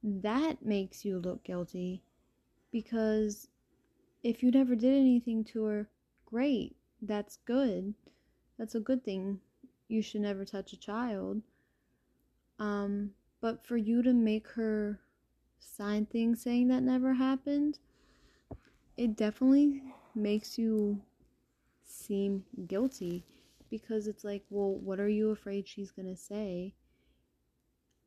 That 0.04 0.64
makes 0.64 1.04
you 1.04 1.20
look 1.20 1.44
guilty 1.44 2.04
because 2.72 3.48
if 4.24 4.42
you 4.42 4.52
never 4.52 4.76
did 4.76 4.94
anything 4.94 5.44
to 5.46 5.64
her, 5.66 5.90
great. 6.26 6.76
That's 7.02 7.38
good. 7.46 7.94
That's 8.58 8.76
a 8.76 8.80
good 8.80 9.04
thing. 9.04 9.40
You 9.88 10.02
should 10.02 10.22
never 10.22 10.46
touch 10.46 10.74
a 10.74 10.80
child. 10.80 11.42
Um, 12.60 13.12
but 13.42 13.66
for 13.66 13.78
you 13.78 14.02
to 14.02 14.14
make 14.14 14.48
her 14.50 15.00
sign 15.60 16.06
things 16.06 16.42
saying 16.42 16.70
that 16.70 16.84
never 16.84 17.14
happened, 17.14 17.80
it 18.96 19.16
definitely 19.16 19.82
makes 20.16 20.58
you 20.58 21.02
seem 22.08 22.44
guilty 22.68 23.26
because 23.70 24.08
it's 24.08 24.24
like, 24.24 24.44
well, 24.50 24.74
what 24.76 25.00
are 25.00 25.10
you 25.10 25.32
afraid 25.32 25.68
she's 25.68 25.92
going 25.92 26.08
to 26.08 26.16
say? 26.16 26.74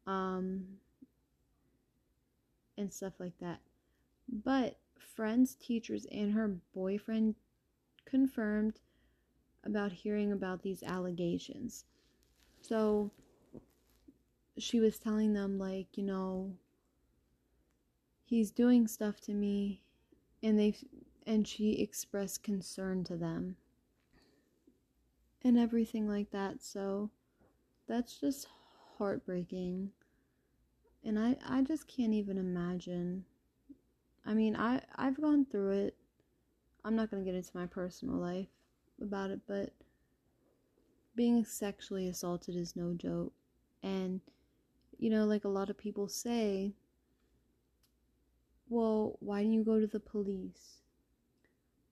Um 0.06 0.64
and 2.78 2.92
stuff 2.92 3.12
like 3.18 3.38
that. 3.40 3.60
But 4.28 4.78
friends, 4.98 5.54
teachers, 5.54 6.06
and 6.10 6.32
her 6.32 6.56
boyfriend 6.74 7.34
confirmed 8.06 8.80
about 9.64 9.92
hearing 9.92 10.32
about 10.32 10.62
these 10.62 10.82
allegations. 10.82 11.84
So 12.62 13.10
she 14.58 14.80
was 14.80 14.98
telling 14.98 15.34
them, 15.34 15.58
like, 15.58 15.88
you 15.96 16.04
know, 16.04 16.52
he's 18.24 18.50
doing 18.50 18.86
stuff 18.86 19.20
to 19.22 19.34
me, 19.34 19.82
and 20.42 20.58
they 20.58 20.74
and 21.26 21.46
she 21.46 21.72
expressed 21.72 22.42
concern 22.42 23.04
to 23.04 23.16
them 23.16 23.56
and 25.42 25.58
everything 25.58 26.08
like 26.08 26.30
that. 26.30 26.62
So 26.62 27.10
that's 27.88 28.20
just 28.20 28.48
heartbreaking. 28.98 29.90
And 31.04 31.18
I 31.18 31.36
I 31.46 31.62
just 31.62 31.88
can't 31.88 32.14
even 32.14 32.38
imagine 32.38 33.24
I 34.24 34.34
mean, 34.34 34.56
I 34.56 34.82
I've 34.96 35.20
gone 35.20 35.44
through 35.46 35.70
it. 35.72 35.96
I'm 36.84 36.96
not 36.96 37.10
going 37.10 37.22
to 37.24 37.30
get 37.30 37.36
into 37.36 37.56
my 37.56 37.66
personal 37.66 38.16
life 38.16 38.48
about 39.00 39.30
it, 39.30 39.40
but 39.46 39.72
being 41.14 41.44
sexually 41.44 42.08
assaulted 42.08 42.56
is 42.56 42.76
no 42.76 42.94
joke. 42.94 43.32
And 43.82 44.20
you 44.98 45.10
know, 45.10 45.24
like 45.26 45.44
a 45.44 45.48
lot 45.48 45.70
of 45.70 45.78
people 45.78 46.08
say, 46.08 46.74
well, 48.68 49.16
why 49.20 49.40
didn't 49.40 49.54
you 49.54 49.64
go 49.64 49.80
to 49.80 49.86
the 49.86 50.00
police? 50.00 50.82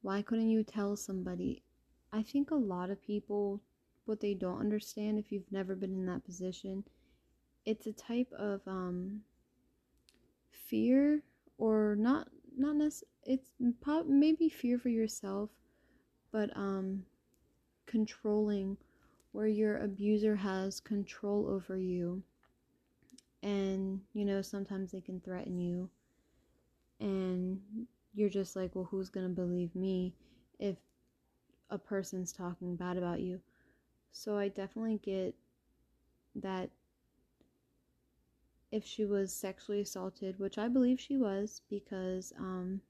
Why 0.03 0.23
couldn't 0.23 0.51
you 0.51 0.65
tell 0.65 0.97
somebody? 0.97 1.63
I 2.13 2.23
think 2.23 2.51
a 2.51 2.55
lot 2.57 2.91
of 2.91 3.03
people 3.03 3.61
what 4.07 4.21
they 4.21 4.35
don't 4.35 4.61
understand 4.61 5.19
if 5.19 5.31
you've 5.31 5.53
never 5.53 5.75
been 5.75 5.93
in 5.93 6.07
that 6.07 6.25
position, 6.25 6.85
it's 7.67 7.87
a 7.87 7.93
type 7.93 8.33
of 8.33 8.61
um 8.67 9.21
fear 10.51 11.23
or 11.59 11.97
not 11.99 12.29
not 12.57 12.77
necessarily 12.77 13.09
it's 13.25 13.51
pop, 13.81 14.07
maybe 14.07 14.49
fear 14.49 14.79
for 14.79 14.89
yourself 14.89 15.51
but 16.33 16.51
um 16.57 17.05
controlling 17.87 18.77
where 19.33 19.47
your 19.47 19.79
abuser 19.79 20.37
has 20.37 20.81
control 20.81 21.47
over 21.49 21.77
you. 21.77 22.23
And 23.43 24.01
you 24.15 24.25
know 24.25 24.43
sometimes 24.43 24.93
they 24.93 25.01
can 25.01 25.21
threaten 25.21 25.59
you. 25.59 25.89
And 27.01 27.61
you're 28.15 28.31
just 28.31 28.57
like 28.57 28.75
well 28.75 28.89
who's 28.91 29.11
going 29.11 29.27
to 29.29 29.33
believe 29.35 29.75
me 29.75 30.13
if 30.59 30.77
a 31.71 31.79
person's 31.79 32.33
talking 32.33 32.77
bad 32.77 32.97
about 32.97 33.21
you. 33.21 33.41
So 34.11 34.39
i 34.39 34.49
definitely 34.49 35.01
get 35.03 35.35
that 36.35 36.71
if 38.71 38.85
she 38.85 39.05
was 39.05 39.33
sexually 39.33 39.81
assaulted, 39.81 40.39
which 40.39 40.59
I 40.59 40.69
believe 40.69 41.01
she 41.01 41.17
was 41.17 41.63
because 41.71 42.33
um, 42.39 42.81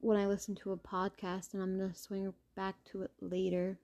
when 0.00 0.18
I 0.18 0.26
listened 0.26 0.56
to 0.58 0.72
a 0.72 0.76
podcast, 0.76 1.54
and 1.54 1.62
I'm 1.62 1.78
going 1.78 1.92
to 1.92 1.98
swing 1.98 2.32
back 2.56 2.82
to 2.86 3.02
it 3.02 3.12
later, 3.20 3.78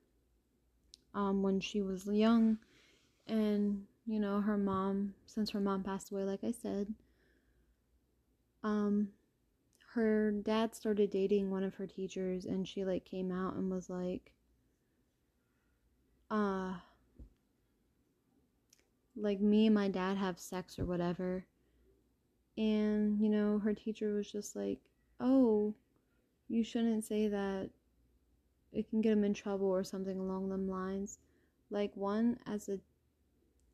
um, 1.15 1.43
when 1.43 1.61
she 1.61 1.81
was 1.81 2.07
young, 2.07 2.59
and 3.27 3.87
you 4.07 4.19
know, 4.19 4.41
her 4.41 4.59
mom, 4.59 5.15
since 5.27 5.51
her 5.51 5.61
mom 5.61 5.85
passed 5.85 6.11
away, 6.11 6.25
like 6.25 6.43
I 6.43 6.51
said, 6.51 6.93
um, 8.65 9.09
her 9.99 10.31
dad 10.31 10.77
started 10.77 11.11
dating 11.11 11.51
one 11.51 11.65
of 11.65 11.75
her 11.75 11.87
teachers, 11.87 12.45
and 12.45 12.69
she 12.69 12.85
like 12.85 13.05
came 13.05 13.33
out 13.33 13.55
and 13.55 13.69
was 13.69 13.91
like, 13.91 14.33
uh, 16.31 16.75
like 19.17 19.41
me 19.41 19.67
and 19.67 19.75
my 19.75 19.89
dad 19.89 20.17
have 20.17 20.39
sex 20.39 20.79
or 20.79 20.85
whatever. 20.85 21.45
And, 22.57 23.21
you 23.21 23.29
know, 23.29 23.59
her 23.59 23.75
teacher 23.75 24.15
was 24.15 24.31
just 24.31 24.55
like, 24.55 24.79
oh, 25.19 25.75
you 26.49 26.63
shouldn't 26.63 27.05
say 27.05 27.27
that. 27.27 27.69
It 28.73 28.89
can 28.91 29.01
get 29.01 29.13
him 29.13 29.25
in 29.25 29.35
trouble 29.35 29.67
or 29.67 29.83
something 29.83 30.19
along 30.19 30.49
them 30.49 30.69
lines. 30.69 31.19
Like, 31.71 31.91
one, 31.97 32.39
as 32.47 32.69
a 32.69 32.79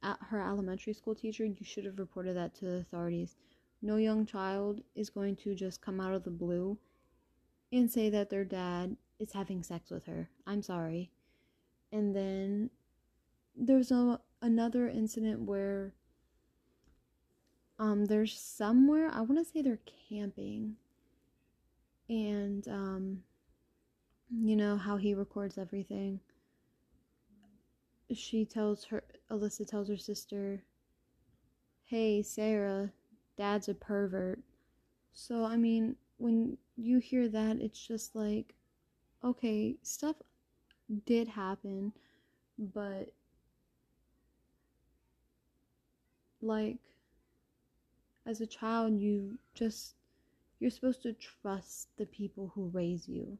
at 0.02 0.16
her 0.28 0.40
elementary 0.40 0.94
school 0.94 1.14
teacher, 1.14 1.44
you 1.44 1.64
should 1.64 1.84
have 1.84 1.98
reported 1.98 2.34
that 2.36 2.54
to 2.54 2.64
the 2.64 2.76
authorities. 2.76 3.36
No 3.84 3.96
young 3.96 4.24
child 4.24 4.80
is 4.94 5.10
going 5.10 5.36
to 5.36 5.54
just 5.54 5.82
come 5.82 6.00
out 6.00 6.14
of 6.14 6.24
the 6.24 6.30
blue 6.30 6.78
and 7.70 7.90
say 7.90 8.08
that 8.08 8.30
their 8.30 8.42
dad 8.42 8.96
is 9.18 9.34
having 9.34 9.62
sex 9.62 9.90
with 9.90 10.06
her. 10.06 10.30
I'm 10.46 10.62
sorry. 10.62 11.10
And 11.92 12.16
then 12.16 12.70
there's 13.54 13.90
a 13.90 14.18
another 14.40 14.88
incident 14.88 15.42
where 15.42 15.92
um 17.78 18.06
there's 18.06 18.40
somewhere 18.40 19.10
I 19.12 19.20
want 19.20 19.36
to 19.38 19.44
say 19.44 19.60
they're 19.60 19.78
camping 20.08 20.76
and 22.08 22.66
um 22.66 23.22
you 24.30 24.56
know 24.56 24.78
how 24.78 24.96
he 24.96 25.14
records 25.14 25.58
everything 25.58 26.20
she 28.14 28.44
tells 28.44 28.84
her 28.86 29.04
Alissa 29.30 29.66
tells 29.66 29.88
her 29.88 29.96
sister 29.96 30.64
hey 31.84 32.22
Sarah 32.22 32.90
dad's 33.36 33.68
a 33.68 33.74
pervert. 33.74 34.40
So 35.12 35.44
I 35.44 35.56
mean 35.56 35.96
when 36.18 36.56
you 36.76 36.98
hear 36.98 37.28
that 37.28 37.56
it's 37.60 37.86
just 37.86 38.14
like 38.14 38.54
okay 39.22 39.76
stuff 39.82 40.16
did 41.06 41.28
happen 41.28 41.92
but 42.58 43.12
like 46.40 46.78
as 48.26 48.40
a 48.40 48.46
child 48.46 48.92
you 48.98 49.38
just 49.54 49.94
you're 50.60 50.70
supposed 50.70 51.02
to 51.02 51.12
trust 51.14 51.88
the 51.96 52.06
people 52.06 52.52
who 52.54 52.70
raise 52.72 53.08
you 53.08 53.36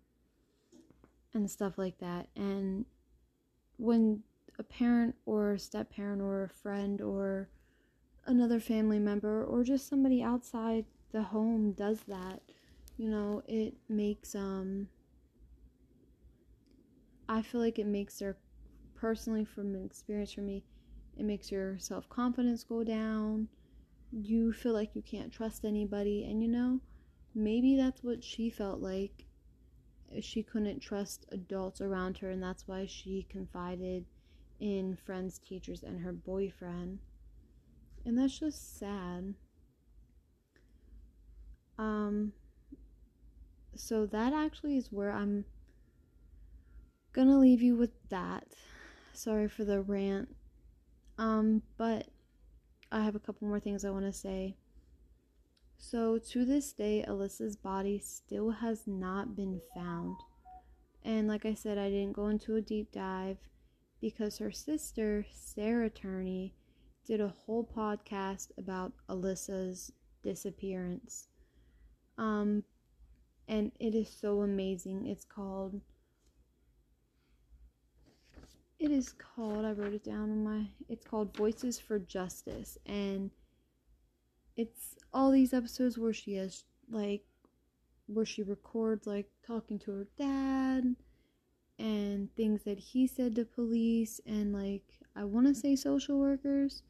and 1.33 1.51
stuff 1.51 1.79
like 1.79 1.99
that. 1.99 2.29
And 2.37 2.85
when 3.77 4.23
a 4.59 4.63
parent 4.63 5.17
or 5.27 5.59
step 5.59 5.91
parent 5.91 6.23
or 6.23 6.45
a 6.45 6.49
friend 6.49 7.01
or 7.01 7.49
another 8.27 8.61
family 8.61 8.99
member 8.99 9.45
or 9.45 9.63
just 9.63 9.89
somebody 9.89 10.23
outside 10.23 10.85
the 11.13 11.23
home 11.23 11.73
does 11.73 12.01
that 12.09 12.41
you 12.97 13.09
know 13.09 13.43
it 13.47 13.75
makes 13.89 14.35
um 14.35 14.89
i 17.29 17.43
feel 17.43 17.61
like 17.61 17.79
it 17.79 17.87
makes 17.87 18.19
their 18.19 18.37
personally 18.95 19.45
from 19.45 19.75
experience 19.77 20.33
for 20.33 20.41
me 20.41 20.65
it 21.17 21.25
makes 21.25 21.51
your 21.51 21.79
self 21.79 22.09
confidence 22.09 22.65
go 22.65 22.83
down. 22.83 23.49
You 24.11 24.53
feel 24.53 24.73
like 24.73 24.95
you 24.95 25.03
can't 25.03 25.33
trust 25.33 25.65
anybody. 25.65 26.25
And 26.25 26.43
you 26.43 26.49
know, 26.49 26.81
maybe 27.35 27.77
that's 27.77 28.03
what 28.03 28.23
she 28.25 28.51
felt 28.51 28.81
like. 28.81 29.27
She 30.21 30.43
couldn't 30.43 30.81
trust 30.81 31.27
adults 31.33 31.81
around 31.81 32.19
her, 32.19 32.31
and 32.31 32.43
that's 32.43 32.69
why 32.69 32.87
she 32.87 33.27
confided 33.29 34.05
in 34.61 34.97
friends, 34.97 35.39
teachers, 35.39 35.83
and 35.83 36.01
her 36.01 36.13
boyfriend. 36.13 37.01
And 38.05 38.19
that's 38.19 38.39
just 38.39 38.79
sad. 38.79 39.35
Um, 41.79 42.33
so 43.75 44.07
that 44.07 44.33
actually 44.33 44.77
is 44.77 44.93
where 44.93 45.11
I'm 45.11 45.45
gonna 47.13 47.39
leave 47.39 47.63
you 47.63 47.77
with 47.77 47.93
that. 48.11 48.47
Sorry 49.13 49.49
for 49.49 49.65
the 49.65 49.81
rant. 49.81 50.35
Um, 51.19 51.63
but 51.77 52.09
I 52.91 53.03
have 53.03 53.15
a 53.15 53.21
couple 53.21 53.49
more 53.49 53.61
things 53.61 53.85
I 53.85 53.91
want 53.91 54.05
to 54.05 54.13
say. 54.13 54.57
So, 55.77 56.19
to 56.19 56.45
this 56.45 56.73
day, 56.73 57.05
Alissa's 57.07 57.57
body 57.57 57.99
still 57.99 58.51
has 58.51 58.87
not 58.87 59.37
been 59.37 59.61
found. 59.75 60.17
And 61.03 61.29
like 61.29 61.45
I 61.45 61.55
said, 61.55 61.77
I 61.77 61.91
didn't 61.91 62.15
go 62.15 62.29
into 62.29 62.57
a 62.57 62.63
deep 62.63 62.91
dive 62.91 63.39
because 64.01 64.39
her 64.39 64.51
sister, 64.51 65.27
Sarah 65.31 65.91
Turney, 65.91 66.55
did 67.07 67.21
a 67.21 67.29
whole 67.29 67.69
podcast 67.77 68.49
about 68.59 68.93
Alissa's 69.09 69.93
disappearance. 70.23 71.29
Um, 72.19 72.65
and 73.49 73.73
it 73.79 73.95
is 73.95 74.09
so 74.09 74.41
amazing. 74.43 75.07
It's 75.07 75.25
called 75.25 75.81
it 78.79 78.91
is 78.91 79.13
called 79.13 79.65
I 79.65 79.73
wrote 79.73 79.95
it 79.95 80.05
down 80.05 80.31
on 80.31 80.45
my 80.45 80.67
it's 80.89 81.07
called 81.07 81.37
Voices 81.37 81.79
for 81.79 81.99
Justice 81.99 82.77
and 82.85 83.31
it's 84.57 84.97
all 85.13 85.31
these 85.31 85.55
episodes 85.55 85.97
where 85.97 86.13
she 86.13 86.35
has 86.35 86.65
like 86.91 87.23
where 88.07 88.27
she 88.27 88.43
records 88.43 89.07
like 89.07 89.31
talking 89.47 89.79
to 89.81 89.91
her 89.91 90.07
dad 90.19 90.97
and 91.79 92.35
things 92.37 92.63
that 92.65 92.79
he 92.79 93.07
said 93.07 93.35
to 93.37 93.45
police 93.45 94.21
and 94.27 94.53
like 94.53 94.85
I 95.17 95.25
want 95.25 95.47
to 95.47 95.55
say 95.55 95.77
social 95.77 96.19
workers 96.19 96.83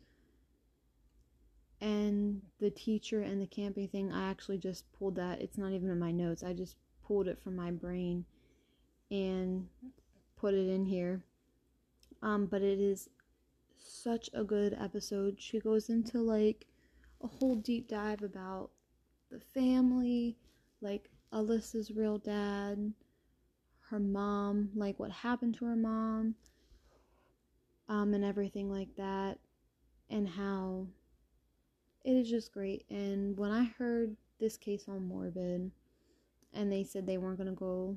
and 1.84 2.40
the 2.60 2.70
teacher 2.70 3.20
and 3.20 3.42
the 3.42 3.46
camping 3.46 3.86
thing 3.86 4.10
I 4.10 4.30
actually 4.30 4.56
just 4.56 4.90
pulled 4.98 5.16
that 5.16 5.42
it's 5.42 5.58
not 5.58 5.72
even 5.72 5.90
in 5.90 5.98
my 5.98 6.10
notes 6.10 6.42
I 6.42 6.54
just 6.54 6.76
pulled 7.06 7.28
it 7.28 7.38
from 7.44 7.54
my 7.54 7.70
brain 7.70 8.24
and 9.10 9.68
put 10.34 10.54
it 10.54 10.66
in 10.66 10.86
here. 10.86 11.22
Um 12.22 12.46
but 12.46 12.62
it 12.62 12.80
is 12.80 13.10
such 13.76 14.30
a 14.32 14.44
good 14.44 14.74
episode. 14.80 15.36
She 15.38 15.60
goes 15.60 15.90
into 15.90 16.20
like 16.22 16.64
a 17.22 17.26
whole 17.26 17.56
deep 17.56 17.86
dive 17.86 18.22
about 18.22 18.70
the 19.30 19.40
family 19.52 20.38
like 20.80 21.10
Alissa's 21.34 21.90
real 21.90 22.16
dad 22.16 22.94
her 23.90 23.98
mom 23.98 24.70
like 24.74 24.98
what 24.98 25.10
happened 25.10 25.54
to 25.54 25.66
her 25.66 25.76
mom 25.76 26.34
um 27.88 28.14
and 28.14 28.24
everything 28.24 28.70
like 28.70 28.94
that 28.96 29.38
and 30.08 30.28
how 30.28 30.86
it 32.04 32.12
is 32.12 32.28
just 32.28 32.52
great. 32.52 32.84
And 32.90 33.36
when 33.36 33.50
I 33.50 33.64
heard 33.78 34.16
this 34.38 34.56
case 34.56 34.84
on 34.88 35.08
Morbid, 35.08 35.70
and 36.52 36.70
they 36.70 36.84
said 36.84 37.06
they 37.06 37.18
weren't 37.18 37.38
going 37.38 37.48
to 37.48 37.54
go 37.54 37.96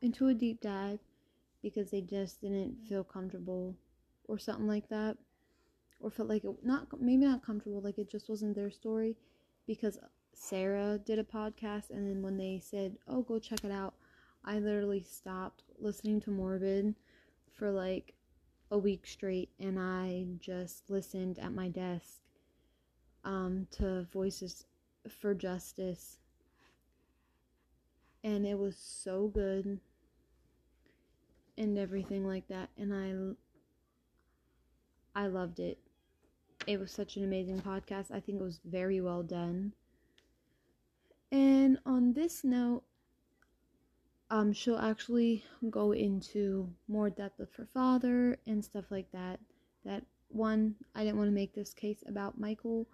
into 0.00 0.28
a 0.28 0.34
deep 0.34 0.60
dive 0.60 0.98
because 1.62 1.90
they 1.90 2.00
just 2.00 2.40
didn't 2.40 2.76
feel 2.88 3.04
comfortable 3.04 3.76
or 4.26 4.38
something 4.38 4.66
like 4.66 4.88
that, 4.88 5.16
or 6.00 6.10
felt 6.10 6.28
like 6.28 6.44
it 6.44 6.50
not 6.64 6.88
maybe 7.00 7.24
not 7.24 7.44
comfortable, 7.44 7.80
like 7.80 7.98
it 7.98 8.10
just 8.10 8.28
wasn't 8.28 8.54
their 8.54 8.70
story 8.70 9.16
because 9.66 9.98
Sarah 10.32 10.98
did 10.98 11.18
a 11.18 11.24
podcast, 11.24 11.90
and 11.90 12.08
then 12.08 12.22
when 12.22 12.38
they 12.38 12.58
said, 12.58 12.96
"Oh, 13.06 13.22
go 13.22 13.38
check 13.38 13.64
it 13.64 13.70
out," 13.70 13.94
I 14.44 14.58
literally 14.58 15.02
stopped 15.02 15.62
listening 15.78 16.20
to 16.22 16.30
Morbid 16.30 16.94
for 17.52 17.70
like 17.70 18.14
a 18.70 18.78
week 18.78 19.06
straight, 19.06 19.50
and 19.60 19.78
I 19.78 20.26
just 20.40 20.88
listened 20.88 21.38
at 21.38 21.52
my 21.52 21.68
desk 21.68 22.21
um, 23.24 23.66
to 23.72 24.06
Voices 24.12 24.64
for 25.08 25.34
Justice. 25.34 26.18
And 28.24 28.46
it 28.46 28.58
was 28.58 28.76
so 28.76 29.28
good 29.28 29.80
and 31.58 31.78
everything 31.78 32.26
like 32.26 32.46
that. 32.48 32.70
And 32.78 32.94
I 35.14 35.20
I 35.24 35.26
loved 35.26 35.60
it. 35.60 35.78
It 36.66 36.78
was 36.78 36.90
such 36.90 37.16
an 37.16 37.24
amazing 37.24 37.60
podcast. 37.60 38.10
I 38.10 38.20
think 38.20 38.40
it 38.40 38.44
was 38.44 38.60
very 38.64 39.00
well 39.00 39.22
done. 39.22 39.72
And 41.30 41.78
on 41.84 42.12
this 42.12 42.44
note, 42.44 42.84
um, 44.30 44.52
she'll 44.52 44.78
actually 44.78 45.44
go 45.70 45.92
into 45.92 46.72
more 46.88 47.10
depth 47.10 47.40
of 47.40 47.52
her 47.54 47.68
father 47.74 48.38
and 48.46 48.64
stuff 48.64 48.86
like 48.90 49.10
that. 49.12 49.40
That 49.84 50.04
one, 50.28 50.76
I 50.94 51.04
didn't 51.04 51.18
want 51.18 51.28
to 51.28 51.34
make 51.34 51.54
this 51.54 51.74
case 51.74 52.02
about 52.06 52.40
Michael 52.40 52.86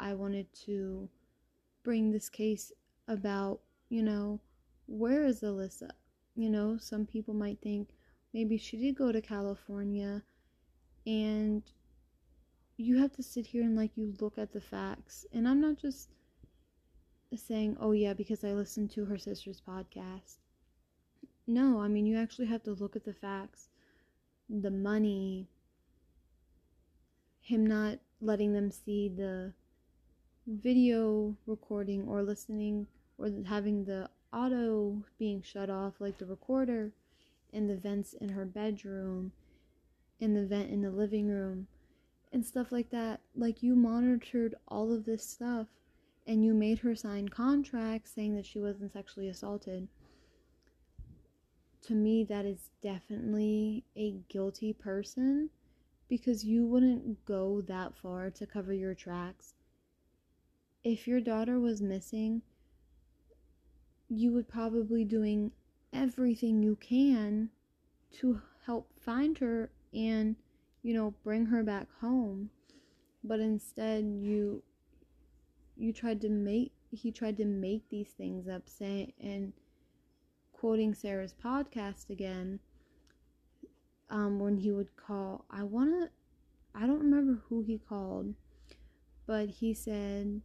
I 0.00 0.14
wanted 0.14 0.52
to 0.66 1.08
bring 1.82 2.10
this 2.10 2.28
case 2.28 2.72
about, 3.06 3.60
you 3.88 4.02
know, 4.02 4.40
where 4.86 5.24
is 5.24 5.42
Alissa? 5.42 5.90
You 6.36 6.50
know, 6.50 6.78
some 6.78 7.06
people 7.06 7.34
might 7.34 7.60
think 7.60 7.88
maybe 8.32 8.56
she 8.56 8.76
did 8.76 8.96
go 8.96 9.10
to 9.12 9.20
California 9.20 10.22
and 11.06 11.62
you 12.76 12.98
have 12.98 13.12
to 13.12 13.22
sit 13.22 13.46
here 13.46 13.62
and 13.62 13.76
like 13.76 13.96
you 13.96 14.14
look 14.20 14.38
at 14.38 14.52
the 14.52 14.60
facts. 14.60 15.26
And 15.32 15.48
I'm 15.48 15.60
not 15.60 15.76
just 15.76 16.10
saying, 17.36 17.76
oh 17.80 17.92
yeah, 17.92 18.14
because 18.14 18.44
I 18.44 18.52
listened 18.52 18.90
to 18.92 19.04
her 19.04 19.18
sister's 19.18 19.60
podcast. 19.60 20.38
No, 21.46 21.80
I 21.80 21.88
mean, 21.88 22.06
you 22.06 22.16
actually 22.16 22.46
have 22.46 22.62
to 22.64 22.72
look 22.72 22.94
at 22.94 23.04
the 23.04 23.12
facts. 23.12 23.68
The 24.48 24.70
money, 24.70 25.48
him 27.40 27.66
not 27.66 27.98
letting 28.20 28.52
them 28.52 28.70
see 28.70 29.08
the 29.08 29.52
video 30.48 31.36
recording 31.46 32.06
or 32.08 32.22
listening 32.22 32.86
or 33.18 33.30
having 33.46 33.84
the 33.84 34.08
auto 34.32 35.02
being 35.18 35.42
shut 35.42 35.68
off, 35.68 35.94
like 36.00 36.18
the 36.18 36.26
recorder, 36.26 36.92
and 37.52 37.68
the 37.68 37.76
vents 37.76 38.14
in 38.14 38.30
her 38.30 38.44
bedroom, 38.44 39.32
and 40.20 40.36
the 40.36 40.46
vent 40.46 40.70
in 40.70 40.82
the 40.82 40.90
living 40.90 41.28
room, 41.28 41.66
and 42.32 42.44
stuff 42.44 42.72
like 42.72 42.90
that. 42.90 43.20
Like, 43.34 43.62
you 43.62 43.74
monitored 43.74 44.54
all 44.68 44.92
of 44.92 45.04
this 45.04 45.24
stuff 45.24 45.66
and 46.26 46.44
you 46.44 46.52
made 46.52 46.78
her 46.80 46.94
sign 46.94 47.28
contracts 47.28 48.12
saying 48.14 48.36
that 48.36 48.44
she 48.44 48.60
wasn't 48.60 48.92
sexually 48.92 49.28
assaulted. 49.28 49.88
To 51.86 51.94
me, 51.94 52.22
that 52.24 52.44
is 52.44 52.68
definitely 52.82 53.84
a 53.96 54.16
guilty 54.28 54.74
person 54.74 55.48
because 56.06 56.44
you 56.44 56.66
wouldn't 56.66 57.24
go 57.24 57.62
that 57.62 57.96
far 57.96 58.30
to 58.30 58.46
cover 58.46 58.74
your 58.74 58.94
tracks 58.94 59.54
if 60.84 61.06
your 61.06 61.20
daughter 61.20 61.58
was 61.58 61.82
missing, 61.82 62.42
you 64.08 64.32
would 64.32 64.48
probably 64.48 65.04
doing 65.04 65.52
everything 65.92 66.62
you 66.62 66.76
can 66.76 67.50
to 68.10 68.40
help 68.66 68.88
find 69.00 69.38
her 69.38 69.70
and 69.92 70.36
you 70.82 70.94
know 70.94 71.14
bring 71.24 71.46
her 71.46 71.62
back 71.62 71.88
home. 72.00 72.50
But 73.24 73.40
instead 73.40 74.04
you 74.04 74.62
you 75.76 75.92
tried 75.92 76.20
to 76.22 76.28
make 76.28 76.72
he 76.90 77.12
tried 77.12 77.36
to 77.36 77.44
make 77.44 77.88
these 77.88 78.08
things 78.08 78.48
up 78.48 78.68
saying 78.68 79.12
and 79.20 79.52
quoting 80.52 80.94
Sarah's 80.94 81.34
podcast 81.34 82.10
again 82.10 82.58
um 84.10 84.40
when 84.40 84.56
he 84.56 84.72
would 84.72 84.96
call 84.96 85.44
I 85.50 85.62
want 85.62 85.90
to 85.90 86.10
I 86.74 86.86
don't 86.86 87.00
remember 87.00 87.42
who 87.48 87.62
he 87.62 87.78
called 87.78 88.34
but 89.26 89.48
he 89.48 89.74
said 89.74 90.40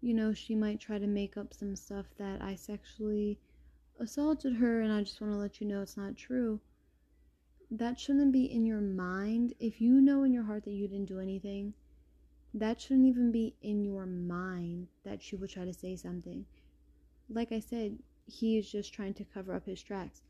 you 0.00 0.14
know, 0.14 0.32
she 0.32 0.54
might 0.54 0.80
try 0.80 0.98
to 0.98 1.06
make 1.06 1.36
up 1.36 1.52
some 1.52 1.76
stuff 1.76 2.06
that 2.18 2.40
I 2.40 2.54
sexually 2.54 3.38
assaulted 3.98 4.56
her 4.56 4.80
and 4.80 4.92
I 4.92 5.02
just 5.02 5.20
want 5.20 5.32
to 5.34 5.38
let 5.38 5.60
you 5.60 5.66
know 5.66 5.82
it's 5.82 5.96
not 5.96 6.16
true. 6.16 6.60
That 7.70 8.00
shouldn't 8.00 8.32
be 8.32 8.44
in 8.44 8.64
your 8.64 8.80
mind. 8.80 9.54
If 9.60 9.80
you 9.80 10.00
know 10.00 10.24
in 10.24 10.32
your 10.32 10.44
heart 10.44 10.64
that 10.64 10.72
you 10.72 10.88
didn't 10.88 11.08
do 11.08 11.20
anything, 11.20 11.74
that 12.54 12.80
shouldn't 12.80 13.06
even 13.06 13.30
be 13.30 13.54
in 13.62 13.84
your 13.84 14.06
mind 14.06 14.88
that 15.04 15.22
she 15.22 15.36
would 15.36 15.50
try 15.50 15.64
to 15.64 15.72
say 15.72 15.94
something. 15.96 16.46
Like 17.28 17.52
I 17.52 17.60
said, 17.60 17.98
he 18.26 18.58
is 18.58 18.70
just 18.70 18.92
trying 18.92 19.14
to 19.14 19.24
cover 19.24 19.54
up 19.54 19.66
his 19.66 19.82
tracks. 19.82 20.22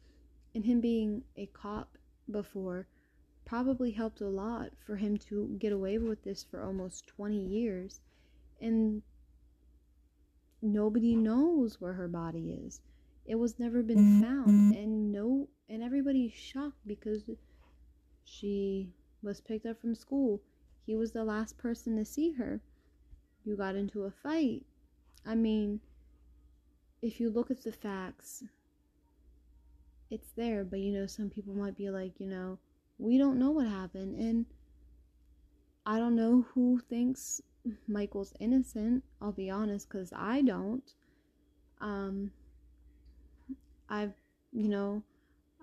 And 0.54 0.64
him 0.64 0.80
being 0.80 1.22
a 1.37 1.46
cop 1.46 1.96
before 2.30 2.88
probably 3.44 3.92
helped 3.92 4.20
a 4.20 4.28
lot 4.28 4.72
for 4.85 4.96
him 4.96 5.16
to 5.16 5.56
get 5.59 5.72
away 5.72 5.96
with 5.98 6.22
this 6.24 6.42
for 6.42 6.62
almost 6.62 7.06
20 7.06 7.38
years. 7.38 8.00
And 8.61 9.02
nobody 10.62 11.16
knows 11.16 11.80
where 11.80 11.92
her 11.94 12.08
body 12.08 12.58
is. 12.66 12.80
It 13.26 13.36
was 13.36 13.58
never 13.58 13.82
been 13.82 13.98
mm-hmm. 13.98 14.22
found 14.22 14.48
mm-hmm. 14.48 14.82
and 14.82 15.12
no 15.12 15.48
and 15.68 15.82
everybody's 15.82 16.32
shocked 16.32 16.86
because 16.86 17.30
she 18.24 18.88
was 19.22 19.40
picked 19.40 19.66
up 19.66 19.80
from 19.80 19.94
school. 19.94 20.40
He 20.86 20.96
was 20.96 21.12
the 21.12 21.24
last 21.24 21.56
person 21.58 21.96
to 21.96 22.04
see 22.04 22.32
her. 22.32 22.60
You 23.44 23.56
got 23.56 23.76
into 23.76 24.04
a 24.04 24.10
fight. 24.10 24.64
I 25.24 25.34
mean, 25.34 25.80
if 27.02 27.20
you 27.20 27.30
look 27.30 27.50
at 27.50 27.62
the 27.62 27.72
facts, 27.72 28.44
it's 30.10 30.32
there, 30.36 30.64
but 30.64 30.80
you 30.80 30.92
know, 30.92 31.06
some 31.06 31.30
people 31.30 31.54
might 31.54 31.76
be 31.76 31.90
like, 31.90 32.18
you 32.18 32.26
know, 32.26 32.58
we 32.98 33.16
don't 33.16 33.38
know 33.38 33.50
what 33.50 33.66
happened. 33.66 34.16
And 34.16 34.46
I 35.86 35.98
don't 35.98 36.16
know 36.16 36.46
who 36.52 36.80
thinks 36.88 37.40
Michael's 37.86 38.32
innocent, 38.40 39.04
I'll 39.20 39.32
be 39.32 39.50
honest, 39.50 39.88
because 39.88 40.12
I 40.14 40.42
don't. 40.42 40.92
Um, 41.80 42.32
I've, 43.88 44.14
you 44.52 44.68
know, 44.68 45.02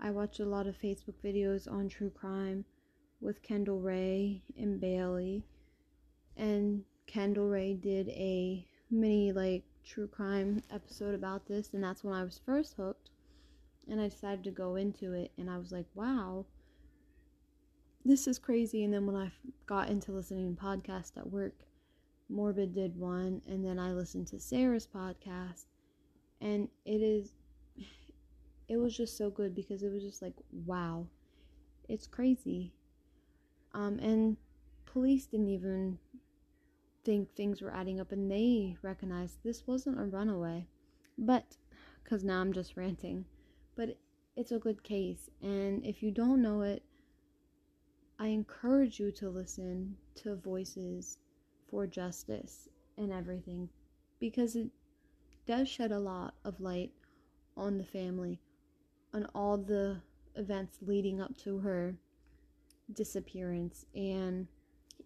I 0.02 0.12
watch 0.12 0.40
a 0.40 0.46
lot 0.46 0.68
of 0.68 0.78
Facebook 0.78 1.16
videos 1.24 1.72
on 1.72 1.90
true 1.90 2.12
crime 2.12 2.66
with 3.22 3.42
Kendall 3.42 3.80
Rae 3.80 4.42
and 4.58 4.80
Bailey. 4.80 5.44
And 6.36 6.84
Kendall 7.08 7.48
Rae 7.48 7.74
did 7.74 8.10
a 8.10 8.66
mini 8.92 9.32
like 9.32 9.64
true 9.84 10.08
crime 10.08 10.62
episode 10.72 11.16
about 11.16 11.48
this 11.48 11.74
and 11.74 11.84
that's 11.84 12.04
when 12.04 12.14
I 12.14 12.24
was 12.24 12.40
first 12.46 12.76
hooked 12.76 13.10
and 13.90 14.02
I 14.02 14.10
decided 14.10 14.44
to 14.44 14.52
go 14.52 14.76
into 14.76 15.14
it 15.14 15.32
and 15.38 15.50
I 15.50 15.58
was 15.58 15.72
like, 15.72 15.86
"Wow, 15.96 16.46
this 18.04 18.28
is 18.28 18.38
crazy." 18.38 18.84
And 18.84 18.94
then 18.94 19.06
when 19.06 19.16
I 19.16 19.32
got 19.66 19.90
into 19.90 20.12
listening 20.12 20.56
to 20.56 20.62
podcasts 20.62 21.18
at 21.18 21.32
work, 21.32 21.54
Morbid 22.30 22.74
did 22.74 22.98
one 22.98 23.42
and 23.48 23.64
then 23.64 23.80
I 23.80 23.94
listened 23.94 24.28
to 24.28 24.40
Sarah's 24.40 24.88
podcast 24.88 25.66
and 26.42 26.70
it 26.86 27.02
is 27.02 27.34
it 28.68 28.78
was 28.78 28.96
just 28.96 29.18
so 29.18 29.30
good 29.30 29.56
because 29.56 29.84
it 29.84 29.92
was 29.92 30.04
just 30.04 30.22
like, 30.22 30.36
"Wow. 30.52 31.08
It's 31.88 32.08
crazy." 32.08 32.74
Um 33.74 34.00
and 34.00 34.38
police 34.86 35.26
didn't 35.26 35.50
even 35.50 36.00
think 37.08 37.34
things 37.36 37.62
were 37.62 37.74
adding 37.74 38.02
up 38.02 38.12
and 38.12 38.30
they 38.30 38.76
recognized 38.82 39.38
this 39.44 39.66
wasn't 39.66 40.00
a 40.00 40.04
runaway. 40.04 40.68
But, 41.18 41.56
because 42.04 42.24
now 42.24 42.42
I'm 42.42 42.52
just 42.52 42.76
ranting, 42.76 43.24
but 43.76 43.98
it's 44.36 44.52
a 44.52 44.60
good 44.60 44.84
case. 44.84 45.30
And 45.42 45.86
if 45.86 46.04
you 46.04 46.12
don't 46.12 46.42
know 46.42 46.62
it, 46.62 46.84
I 48.20 48.28
encourage 48.28 49.00
you 49.00 49.12
to 49.14 49.30
listen 49.30 49.96
to 50.16 50.36
voices 50.36 51.18
for 51.70 51.88
justice 51.88 52.70
and 52.98 53.12
everything 53.12 53.70
because 54.20 54.56
it 54.56 54.70
does 55.46 55.70
shed 55.70 55.92
a 55.92 56.00
lot 56.00 56.34
of 56.44 56.60
light 56.60 56.92
on 57.56 57.78
the 57.78 57.84
family, 57.84 58.40
on 59.14 59.26
all 59.34 59.58
the 59.58 60.02
events 60.36 60.78
leading 60.82 61.22
up 61.22 61.36
to 61.38 61.60
her 61.60 61.96
disappearance 62.94 63.86
and 63.96 64.48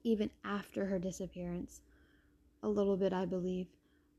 even 0.03 0.29
after 0.43 0.85
her 0.85 0.99
disappearance 0.99 1.81
a 2.63 2.69
little 2.69 2.97
bit, 2.97 3.13
I 3.13 3.25
believe. 3.25 3.67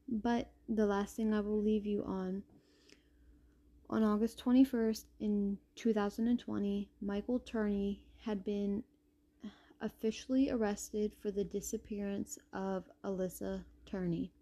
But 0.09 0.51
the 0.69 0.87
last 0.87 1.17
thing 1.17 1.33
I 1.33 1.41
will 1.41 1.63
leave 1.63 1.87
you 1.87 2.05
on 2.05 2.43
on 3.91 4.03
August 4.03 4.43
21st 4.43 5.05
in 5.21 5.59
2020, 5.77 6.89
Michael 7.03 7.39
Turney 7.41 8.03
had 8.25 8.43
been 8.43 8.83
officially 9.83 10.51
arrested 10.51 11.13
for 11.21 11.31
the 11.31 11.45
disappearance 11.45 12.39
of 12.53 12.85
Alissa 13.05 13.63
Turney. 13.85 14.33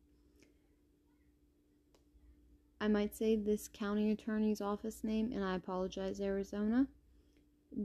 I 2.81 2.89
might 2.89 3.17
say 3.17 3.37
this 3.37 3.69
county 3.69 4.13
attorney's 4.13 4.61
office 4.61 5.03
name, 5.03 5.33
and 5.35 5.45
I 5.45 5.57
apologize, 5.57 6.21
Arizona. 6.21 6.87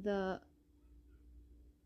The 0.03 0.39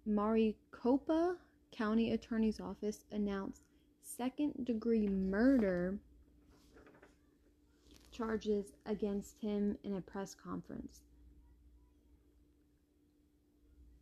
Maricopa 0.05 1.37
County 1.71 2.13
Attorney's 2.13 2.59
Office 2.59 3.05
announced 3.11 3.63
second 4.01 4.65
degree 4.65 5.07
murder 5.07 5.97
charges 8.11 8.73
against 8.85 9.39
him 9.39 9.77
in 9.83 9.95
a 9.95 10.01
press 10.01 10.35
conference. 10.35 11.01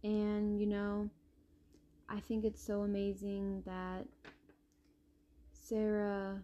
And, 0.03 0.59
you 0.59 0.65
know, 0.65 1.09
I 2.09 2.19
think 2.19 2.45
it's 2.45 2.63
so 2.63 2.81
amazing 2.81 3.63
that 3.65 4.05
Sarah 5.51 6.41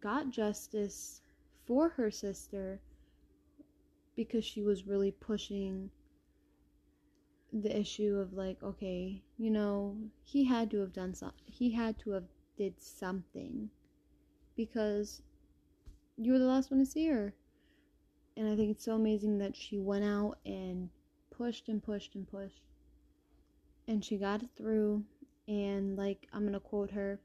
got 0.00 0.30
justice 0.30 1.22
for 1.66 1.88
her 1.90 2.10
sister 2.10 2.80
because 4.14 4.44
she 4.44 4.62
was 4.62 4.86
really 4.86 5.10
pushing 5.10 5.90
the 7.52 7.76
issue 7.76 8.16
of 8.16 8.32
like 8.32 8.62
okay 8.62 9.20
you 9.36 9.50
know 9.50 9.96
he 10.22 10.44
had 10.44 10.70
to 10.70 10.78
have 10.78 10.92
done 10.92 11.12
something 11.12 11.40
he 11.46 11.72
had 11.72 11.98
to 11.98 12.12
have 12.12 12.22
did 12.56 12.80
something 12.80 13.68
because 14.54 15.22
you 16.18 16.32
were 16.32 16.38
the 16.38 16.44
last 16.44 16.70
one 16.70 16.80
to 16.80 16.86
see 16.86 17.06
her. 17.08 17.32
And 18.36 18.46
I 18.46 18.54
think 18.56 18.70
it's 18.70 18.84
so 18.84 18.94
amazing 18.94 19.38
that 19.38 19.56
she 19.56 19.78
went 19.78 20.04
out 20.04 20.36
and 20.44 20.90
pushed 21.30 21.68
and 21.68 21.82
pushed 21.82 22.14
and 22.14 22.30
pushed. 22.30 22.60
And 23.90 24.04
she 24.04 24.18
got 24.18 24.44
it 24.44 24.50
through. 24.56 25.02
And, 25.48 25.96
like, 25.96 26.28
I'm 26.32 26.50
to 26.52 26.60
quote 26.60 26.92
her 26.92 27.18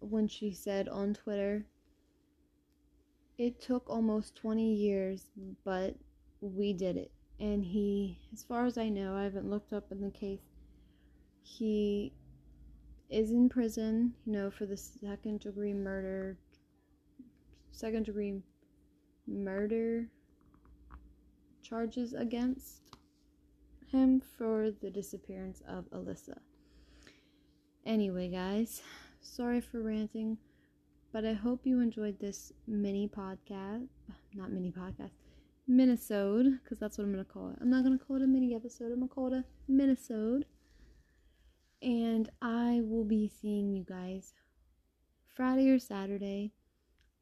when 0.00 0.26
she 0.26 0.52
said 0.52 0.88
on 0.88 1.12
Twitter, 1.12 1.66
It 3.36 3.60
took 3.60 3.90
almost 3.90 4.36
20 4.36 4.74
years, 4.74 5.26
but 5.66 5.94
we 6.40 6.72
did 6.72 6.96
it. 6.96 7.12
And 7.38 7.62
he, 7.62 8.18
as 8.32 8.42
far 8.42 8.64
as 8.64 8.78
I 8.78 8.88
know, 8.88 9.14
I 9.14 9.24
haven't 9.24 9.50
looked 9.50 9.74
up 9.74 9.92
in 9.92 10.00
the 10.00 10.10
case, 10.10 10.40
he 11.42 12.14
is 13.10 13.30
in 13.30 13.50
prison, 13.50 14.14
you 14.24 14.32
know, 14.32 14.50
for 14.50 14.64
the 14.64 14.78
second 14.78 15.40
degree 15.40 15.74
murder, 15.74 16.38
second 17.70 18.06
degree 18.06 18.40
murder 19.26 20.08
charges 21.62 22.14
against 22.14 22.97
him 23.90 24.20
for 24.20 24.70
the 24.70 24.90
disappearance 24.90 25.62
of 25.68 25.84
Alissa. 25.90 26.38
Anyway, 27.86 28.28
guys, 28.28 28.82
sorry 29.20 29.60
for 29.60 29.82
ranting, 29.82 30.38
but 31.12 31.24
I 31.24 31.32
hope 31.32 31.60
you 31.64 31.80
enjoyed 31.80 32.18
this 32.18 32.52
mini 32.66 33.08
podcast. 33.08 33.88
Not 34.34 34.52
mini 34.52 34.70
podcast, 34.70 35.12
minisode, 35.68 36.58
because 36.62 36.78
that's 36.78 36.98
what 36.98 37.04
I'm 37.04 37.12
gonna 37.12 37.24
call 37.24 37.50
it. 37.50 37.58
I'm 37.60 37.70
not 37.70 37.84
gonna 37.84 37.98
call 37.98 38.16
it 38.16 38.22
a 38.22 38.26
mini 38.26 38.54
episode. 38.54 38.92
I'm 38.92 39.00
gonna 39.00 39.08
call 39.08 39.32
it 39.32 39.44
a 39.44 39.44
minisode. 39.72 40.44
And 41.80 42.28
I 42.42 42.80
will 42.82 43.04
be 43.04 43.28
seeing 43.28 43.72
you 43.72 43.84
guys 43.88 44.34
Friday 45.34 45.70
or 45.70 45.78
Saturday. 45.78 46.52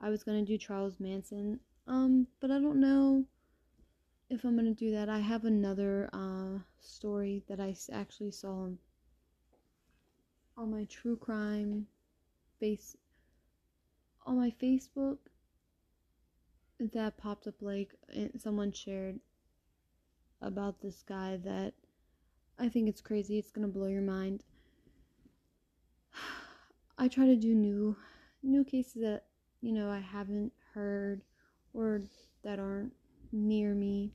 I 0.01 0.11
was 0.11 0.25
going 0.25 0.45
to 0.45 0.51
do 0.51 0.59
Charles 0.59 0.99
Manson, 0.99 1.61
um, 1.87 2.27
but 2.41 2.51
I 2.51 2.59
don't 2.59 2.81
know 2.81 3.25
if 4.29 4.45
I'm 4.45 4.57
to 4.57 4.75
do 4.75 4.91
that. 4.93 5.09
I 5.09 5.21
have 5.21 5.45
another 5.45 6.11
uh, 6.13 6.59
story 6.81 7.43
that 7.49 7.61
I 7.61 7.75
actually 7.93 8.33
saw 8.33 8.65
on, 8.65 8.79
on 10.57 10.71
my 10.71 10.85
true 10.85 11.17
crime 11.17 11.87
face 12.59 12.97
on 14.25 14.37
my 14.39 14.53
Facebook 14.61 15.19
that 16.93 17.17
popped 17.17 17.47
up 17.47 17.55
like 17.61 17.95
someone 18.39 18.73
shared 18.73 19.21
about 20.43 20.81
this 20.81 21.03
guy 21.03 21.39
that 21.45 21.75
I 22.59 22.69
think 22.69 22.89
it's 22.89 23.01
crazy. 23.01 23.39
It's 23.39 23.53
gonna 23.53 23.69
blow 23.69 23.87
your 23.87 24.03
mind. 24.03 24.43
I 26.99 27.09
try 27.09 27.27
to 27.27 27.37
do 27.37 27.55
new 27.55 27.97
new 28.43 28.65
cases 28.65 29.03
that 29.03 29.25
you 29.61 29.73
know 29.73 29.91
I 29.91 30.01
haven't 30.01 30.53
heard 30.75 31.23
or 31.73 32.03
that 32.43 32.59
aren't 32.59 32.93
near 33.37 33.75
me 33.75 34.13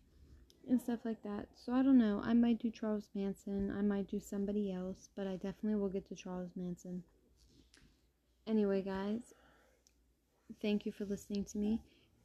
and 0.70 0.82
stuff 0.82 1.00
like 1.06 1.22
that. 1.24 1.48
So 1.56 1.74
I 1.74 1.84
don't 1.84 1.98
know. 1.98 2.22
I 2.24 2.34
might 2.34 2.60
do 2.60 2.72
Charles 2.72 3.10
Manson. 3.14 3.74
I 3.78 3.82
might 3.82 4.08
do 4.08 4.20
somebody 4.20 4.72
else, 4.72 5.10
but 5.16 5.28
I 5.28 5.36
definitely 5.36 5.76
will 5.76 5.90
get 5.90 6.08
to 6.10 6.16
Charles 6.16 6.52
Manson. 6.56 7.04
Anyway, 8.48 8.82
guys, 8.82 9.34
thank 10.62 10.86
you 10.86 10.92
for 10.92 11.06
listening 11.06 11.46
to 11.46 11.58
me. 11.58 11.80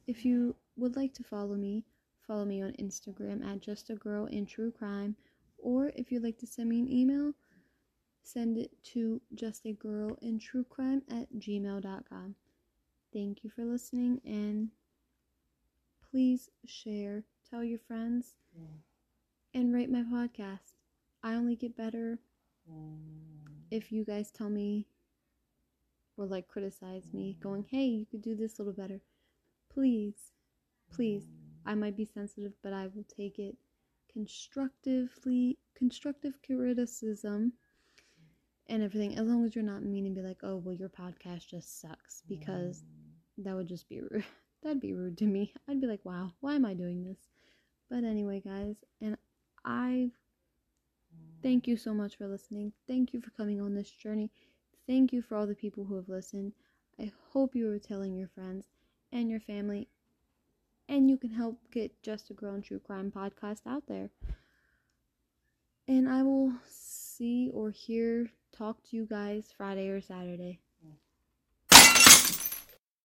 If 0.07 0.25
you 0.25 0.55
would 0.75 0.95
like 0.95 1.13
to 1.15 1.23
follow 1.23 1.55
me, 1.55 1.83
follow 2.25 2.45
me 2.45 2.61
on 2.61 2.73
Instagram 2.73 3.45
at 3.45 3.61
just 3.61 3.89
a 3.89 3.95
girl 3.95 4.25
in 4.25 4.45
true 4.45 4.71
crime 4.71 5.15
or 5.57 5.91
if 5.95 6.11
you'd 6.11 6.23
like 6.23 6.37
to 6.39 6.47
send 6.47 6.69
me 6.69 6.79
an 6.79 6.91
email, 6.91 7.33
send 8.23 8.57
it 8.57 8.71
to 8.83 9.21
justagirlintruecrime 9.35 11.01
at 11.09 11.33
gmail.com. 11.37 12.35
Thank 13.13 13.43
you 13.43 13.49
for 13.49 13.65
listening 13.65 14.21
and 14.25 14.69
please 16.11 16.49
share, 16.65 17.23
tell 17.49 17.63
your 17.63 17.79
friends, 17.79 18.35
and 19.53 19.73
rate 19.73 19.91
my 19.91 20.03
podcast. 20.03 20.73
I 21.23 21.33
only 21.33 21.55
get 21.55 21.75
better 21.75 22.19
mm. 22.69 22.97
if 23.71 23.91
you 23.91 24.05
guys 24.05 24.31
tell 24.31 24.49
me 24.49 24.87
or 26.15 26.25
like 26.25 26.47
criticize 26.47 27.13
me, 27.13 27.35
mm. 27.37 27.43
going, 27.43 27.65
hey, 27.69 27.85
you 27.85 28.05
could 28.05 28.21
do 28.21 28.35
this 28.35 28.59
a 28.59 28.63
little 28.63 28.73
better. 28.73 29.01
Please, 29.73 30.31
please. 30.91 31.23
Mm. 31.23 31.71
I 31.71 31.75
might 31.75 31.97
be 31.97 32.05
sensitive, 32.05 32.53
but 32.63 32.73
I 32.73 32.87
will 32.87 33.05
take 33.15 33.39
it 33.39 33.57
constructively 34.11 35.57
constructive 35.75 36.39
criticism 36.43 37.53
and 38.67 38.81
everything 38.83 39.17
as 39.17 39.27
long 39.27 39.45
as 39.45 39.55
you're 39.55 39.63
not 39.63 39.83
mean 39.83 40.05
and 40.05 40.15
be 40.15 40.21
like 40.21 40.39
oh 40.43 40.57
well 40.57 40.73
your 40.73 40.89
podcast 40.89 41.47
just 41.47 41.79
sucks 41.79 42.23
because 42.27 42.83
that 43.37 43.55
would 43.55 43.67
just 43.67 43.87
be 43.87 44.01
rude 44.01 44.23
that'd 44.63 44.79
be 44.79 44.93
rude 44.93 45.17
to 45.19 45.25
me. 45.25 45.53
I'd 45.67 45.81
be 45.81 45.87
like 45.87 46.03
wow 46.03 46.33
why 46.39 46.55
am 46.55 46.65
i 46.65 46.73
doing 46.73 47.03
this? 47.03 47.19
But 47.89 48.03
anyway 48.03 48.41
guys 48.45 48.75
and 49.01 49.17
i 49.63 50.11
thank 51.41 51.67
you 51.67 51.77
so 51.77 51.93
much 51.93 52.17
for 52.17 52.27
listening. 52.27 52.73
Thank 52.87 53.13
you 53.13 53.21
for 53.21 53.31
coming 53.31 53.61
on 53.61 53.75
this 53.75 53.91
journey. 53.91 54.31
Thank 54.87 55.13
you 55.13 55.21
for 55.21 55.35
all 55.35 55.47
the 55.47 55.55
people 55.55 55.85
who 55.85 55.95
have 55.95 56.09
listened. 56.09 56.53
I 56.99 57.11
hope 57.31 57.55
you 57.55 57.69
are 57.71 57.79
telling 57.79 58.15
your 58.15 58.29
friends 58.29 58.67
and 59.11 59.29
your 59.29 59.39
family 59.39 59.87
and 60.89 61.09
you 61.09 61.17
can 61.17 61.31
help 61.31 61.59
get 61.71 62.01
Just 62.01 62.29
a 62.29 62.33
Girl 62.33 62.53
and 62.53 62.63
True 62.63 62.79
Crime 62.79 63.11
podcast 63.15 63.61
out 63.67 63.83
there. 63.87 64.09
And 65.87 66.09
I 66.09 66.23
will 66.23 66.53
see 66.69 67.49
or 67.53 67.71
hear, 67.71 68.31
talk 68.51 68.83
to 68.83 68.95
you 68.95 69.05
guys 69.05 69.53
Friday 69.55 69.87
or 69.89 70.01
Saturday. 70.01 70.59